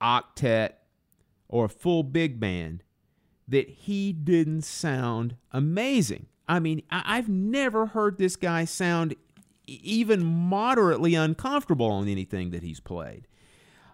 [0.00, 0.74] octet,
[1.48, 2.82] or a full big band,
[3.48, 6.26] that he didn't sound amazing.
[6.48, 9.14] I mean, I- I've never heard this guy sound
[9.66, 13.26] even moderately uncomfortable on anything that he's played.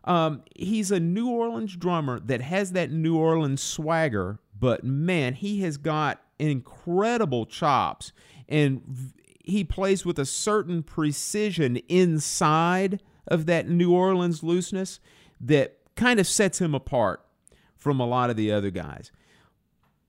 [0.04, 5.60] Um, he's a New Orleans drummer that has that New Orleans swagger, but man, he
[5.60, 8.12] has got incredible chops
[8.48, 9.12] and
[9.44, 15.00] he plays with a certain precision inside of that New Orleans looseness
[15.40, 17.24] that kind of sets him apart
[17.76, 19.12] from a lot of the other guys.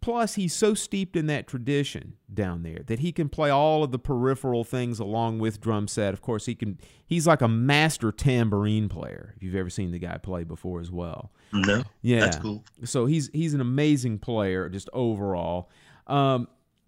[0.02, 3.92] Plus, he's so steeped in that tradition down there that he can play all of
[3.92, 6.14] the peripheral things along with drum set.
[6.14, 6.80] Of course, he can.
[7.06, 9.34] He's like a master tambourine player.
[9.36, 11.32] If you've ever seen the guy play before as well.
[11.52, 12.64] No, Yeah, that's cool.
[12.86, 15.70] So he's he's an amazing player just overall.
[16.08, 16.48] Um,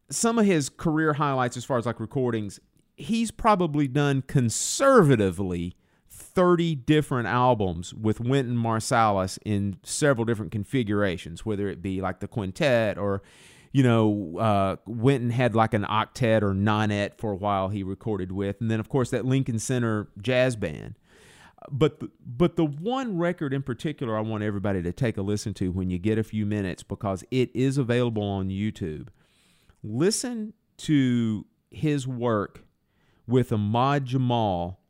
[0.09, 2.59] some of his career highlights, as far as like recordings,
[2.95, 5.76] he's probably done conservatively
[6.34, 12.28] 30 different albums with Wynton Marsalis in several different configurations, whether it be like the
[12.28, 13.22] quintet or,
[13.72, 18.32] you know, uh, Wynton had like an octet or nonette for a while he recorded
[18.32, 18.60] with.
[18.62, 20.96] And then, of course, that Lincoln Center jazz band.
[21.70, 25.54] But the, but the one record in particular I want everybody to take a listen
[25.56, 29.10] to when you get a few minutes because it is available on YouTube.
[29.84, 32.64] Listen to his work
[33.28, 34.81] with Ahmad Jamal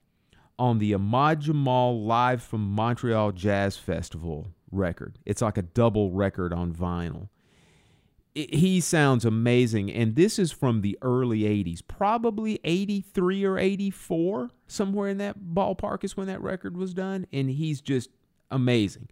[0.61, 5.17] on the Ahmad Jamal Live from Montreal Jazz Festival record.
[5.25, 7.29] It's like a double record on vinyl.
[8.37, 14.51] I- he sounds amazing, and this is from the early 80s, probably 83 or 84,
[14.67, 18.11] somewhere in that ballpark is when that record was done, and he's just
[18.51, 19.09] amazing.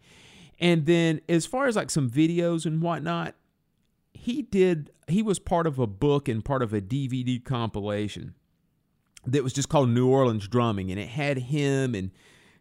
[0.60, 3.34] And then, as far as like some videos and whatnot,
[4.14, 8.36] he did, he was part of a book and part of a DVD compilation
[9.26, 12.12] that was just called New Orleans Drumming, and it had him and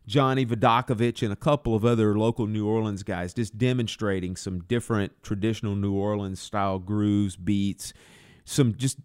[0.07, 5.13] Johnny Vidacovich and a couple of other local New Orleans guys, just demonstrating some different
[5.23, 7.93] traditional New Orleans style grooves, beats,
[8.45, 8.97] some just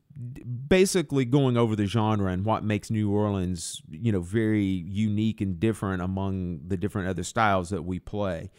[0.69, 5.59] basically going over the genre and what makes New Orleans, you know, very unique and
[5.59, 8.49] different among the different other styles that we play.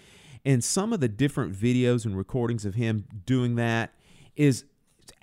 [0.45, 3.95] And some of the different videos and recordings of him doing that
[4.36, 4.64] is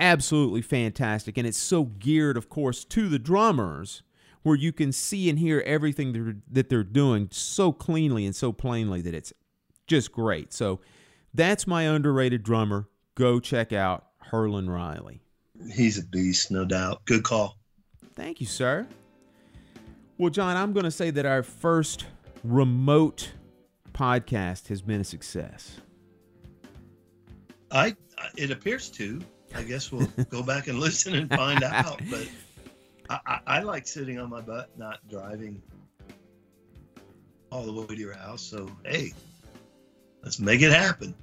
[0.02, 1.38] absolutely fantastic.
[1.38, 4.04] And it's so geared, of course, to the drummers
[4.44, 8.36] where you can see and hear everything that they're, that they're doing so cleanly and
[8.36, 9.32] so plainly that it's
[9.88, 10.52] just great.
[10.52, 10.82] So
[11.34, 12.90] that's my underrated drummer.
[13.16, 15.22] Go check out Herlin Riley.
[15.74, 17.06] He's a beast, no doubt.
[17.06, 17.58] Good call.
[18.16, 18.88] Thank you, sir.
[20.18, 22.06] Well, John, I'm going to say that our first
[22.44, 23.32] remote
[23.94, 25.80] podcast has been a success.
[27.72, 27.96] I
[28.38, 29.22] it appears to.
[29.56, 32.02] I guess we'll go back and listen and find out.
[32.10, 32.28] But
[33.10, 35.62] I, I, I like sitting on my butt, not driving
[37.52, 38.42] all the way to your house.
[38.42, 39.14] So hey,
[40.24, 41.14] let's make it happen.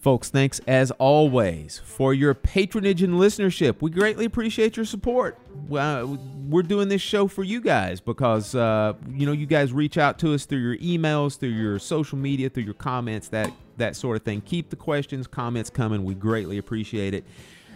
[0.00, 3.82] Folks, thanks as always for your patronage and listenership.
[3.82, 5.38] We greatly appreciate your support.
[5.68, 10.18] We're doing this show for you guys because uh, you know you guys reach out
[10.20, 14.16] to us through your emails, through your social media, through your comments, that that sort
[14.16, 14.40] of thing.
[14.40, 16.02] Keep the questions, comments coming.
[16.02, 17.26] We greatly appreciate it.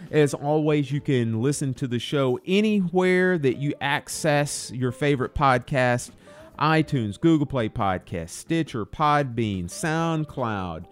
[0.09, 6.09] As always, you can listen to the show anywhere that you access your favorite podcast
[6.57, 10.85] iTunes, Google Play Podcast, Stitcher, Podbean, SoundCloud.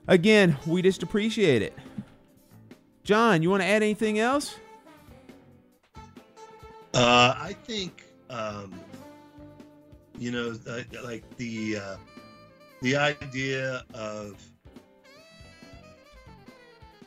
[0.09, 1.72] Again, we just appreciate it.
[3.03, 4.57] John, you want to add anything else?
[6.93, 8.78] Uh, I think um,
[10.21, 10.55] you know,
[11.03, 11.97] like the uh,
[12.83, 14.41] the idea of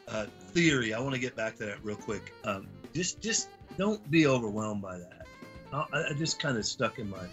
[0.07, 0.93] uh, theory.
[0.93, 2.33] I want to get back to that real quick.
[2.43, 5.27] Um, just just don't be overwhelmed by that.
[5.71, 7.25] I, I just kind of stuck in my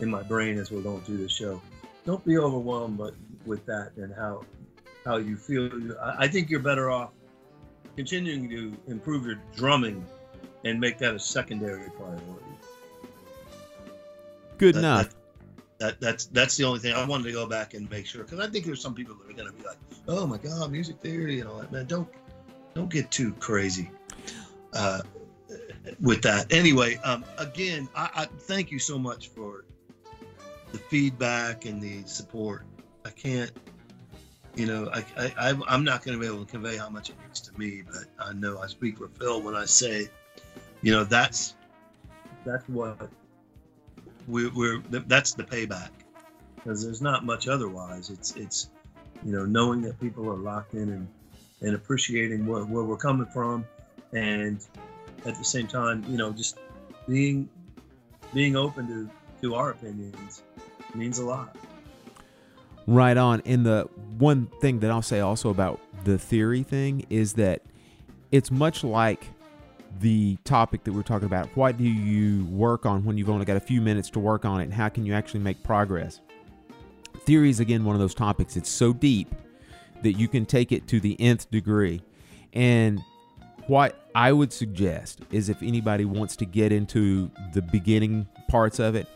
[0.00, 1.62] in my brain as we're going through the show.
[2.04, 3.14] Don't be overwhelmed, but
[3.46, 4.44] with that and how
[5.04, 5.70] how you feel.
[6.02, 7.10] I, I think you're better off
[7.96, 10.04] continuing to improve your drumming
[10.64, 12.24] and make that a secondary priority.
[14.62, 15.08] Good that, enough.
[15.08, 15.14] That,
[15.78, 18.38] that, that's that's the only thing I wanted to go back and make sure because
[18.38, 21.00] I think there's some people that are going to be like, "Oh my God, music
[21.00, 22.08] theory and all that." Man, don't
[22.72, 23.90] don't get too crazy
[24.72, 25.02] uh,
[26.00, 26.52] with that.
[26.52, 29.64] Anyway, um, again, I, I thank you so much for
[30.70, 32.64] the feedback and the support.
[33.04, 33.50] I can't,
[34.54, 35.04] you know, I,
[35.36, 37.82] I I'm not going to be able to convey how much it means to me,
[37.84, 40.08] but I know I speak for Phil when I say,
[40.82, 41.56] you know, that's
[42.44, 43.10] that's what
[44.26, 45.90] we, we're that's the payback
[46.56, 48.10] because there's not much otherwise.
[48.10, 48.70] It's it's
[49.24, 51.08] you know knowing that people are locked in and
[51.60, 53.64] and appreciating where, where we're coming from,
[54.12, 54.64] and
[55.24, 56.58] at the same time, you know, just
[57.08, 57.48] being
[58.34, 59.10] being open to
[59.42, 60.42] to our opinions
[60.94, 61.56] means a lot.
[62.86, 63.42] Right on.
[63.46, 67.62] And the one thing that I'll say also about the theory thing is that
[68.32, 69.28] it's much like
[70.00, 71.48] the topic that we're talking about.
[71.56, 74.60] What do you work on when you've only got a few minutes to work on
[74.60, 76.20] it, and how can you actually make progress?
[77.20, 78.56] Theory is again one of those topics.
[78.56, 79.34] It's so deep
[80.02, 82.02] that you can take it to the nth degree.
[82.52, 83.02] And
[83.66, 88.94] what I would suggest is if anybody wants to get into the beginning parts of
[88.94, 89.06] it,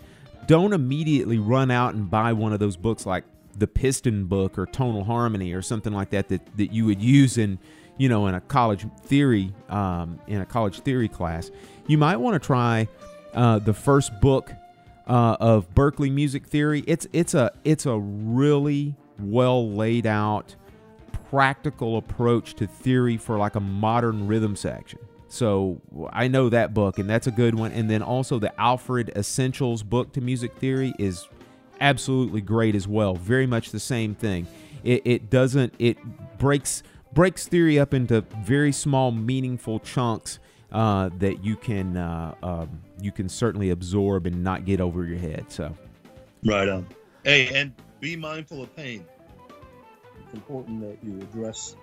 [0.46, 3.24] don't immediately run out and buy one of those books like
[3.58, 7.38] the Piston book or Tonal Harmony or something like that that, that you would use
[7.38, 7.58] in
[7.98, 11.50] you know, in a college theory, um, in a college theory class,
[11.86, 12.88] you might want to try
[13.34, 14.52] uh, the first book
[15.06, 16.84] uh, of Berklee music theory.
[16.86, 20.54] It's it's a it's a really well laid out,
[21.30, 24.98] practical approach to theory for like a modern rhythm section.
[25.28, 25.80] So
[26.12, 27.72] I know that book, and that's a good one.
[27.72, 31.28] And then also the Alfred Essentials book to music theory is
[31.80, 33.14] absolutely great as well.
[33.14, 34.46] Very much the same thing.
[34.84, 35.98] It, it doesn't it
[36.38, 36.82] breaks
[37.16, 40.38] breaks theory up into very small, meaningful chunks
[40.70, 45.18] uh, that you can uh, um, you can certainly absorb and not get over your
[45.18, 45.46] head.
[45.48, 45.74] So,
[46.44, 46.86] right on.
[47.24, 49.04] Hey, and be mindful of pain.
[50.22, 51.74] It's important that you address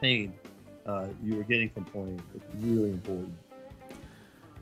[0.00, 0.32] pain
[0.88, 2.20] uh, you are getting from playing.
[2.34, 3.34] It's really important.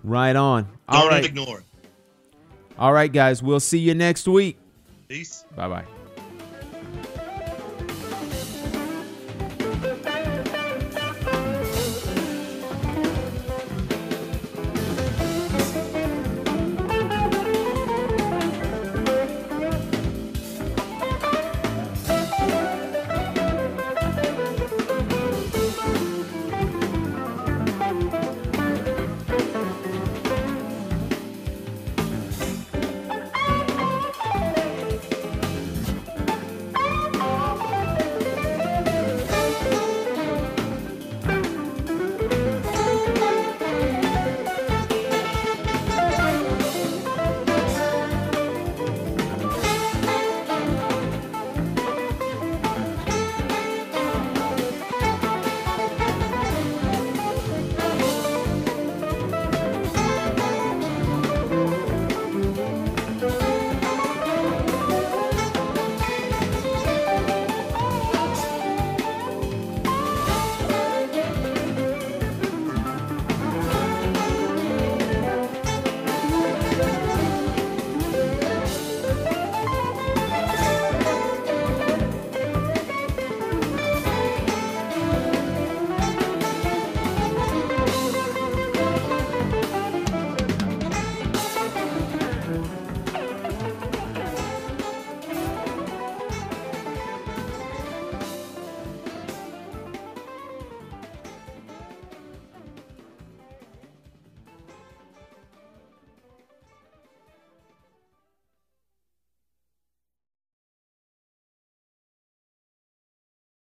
[0.02, 0.64] Right on.
[0.64, 1.24] Don't All right.
[1.24, 1.62] ignore.
[2.78, 3.42] All right, guys.
[3.42, 4.58] We'll see you next week.
[5.08, 5.44] Peace.
[5.54, 5.84] Bye bye.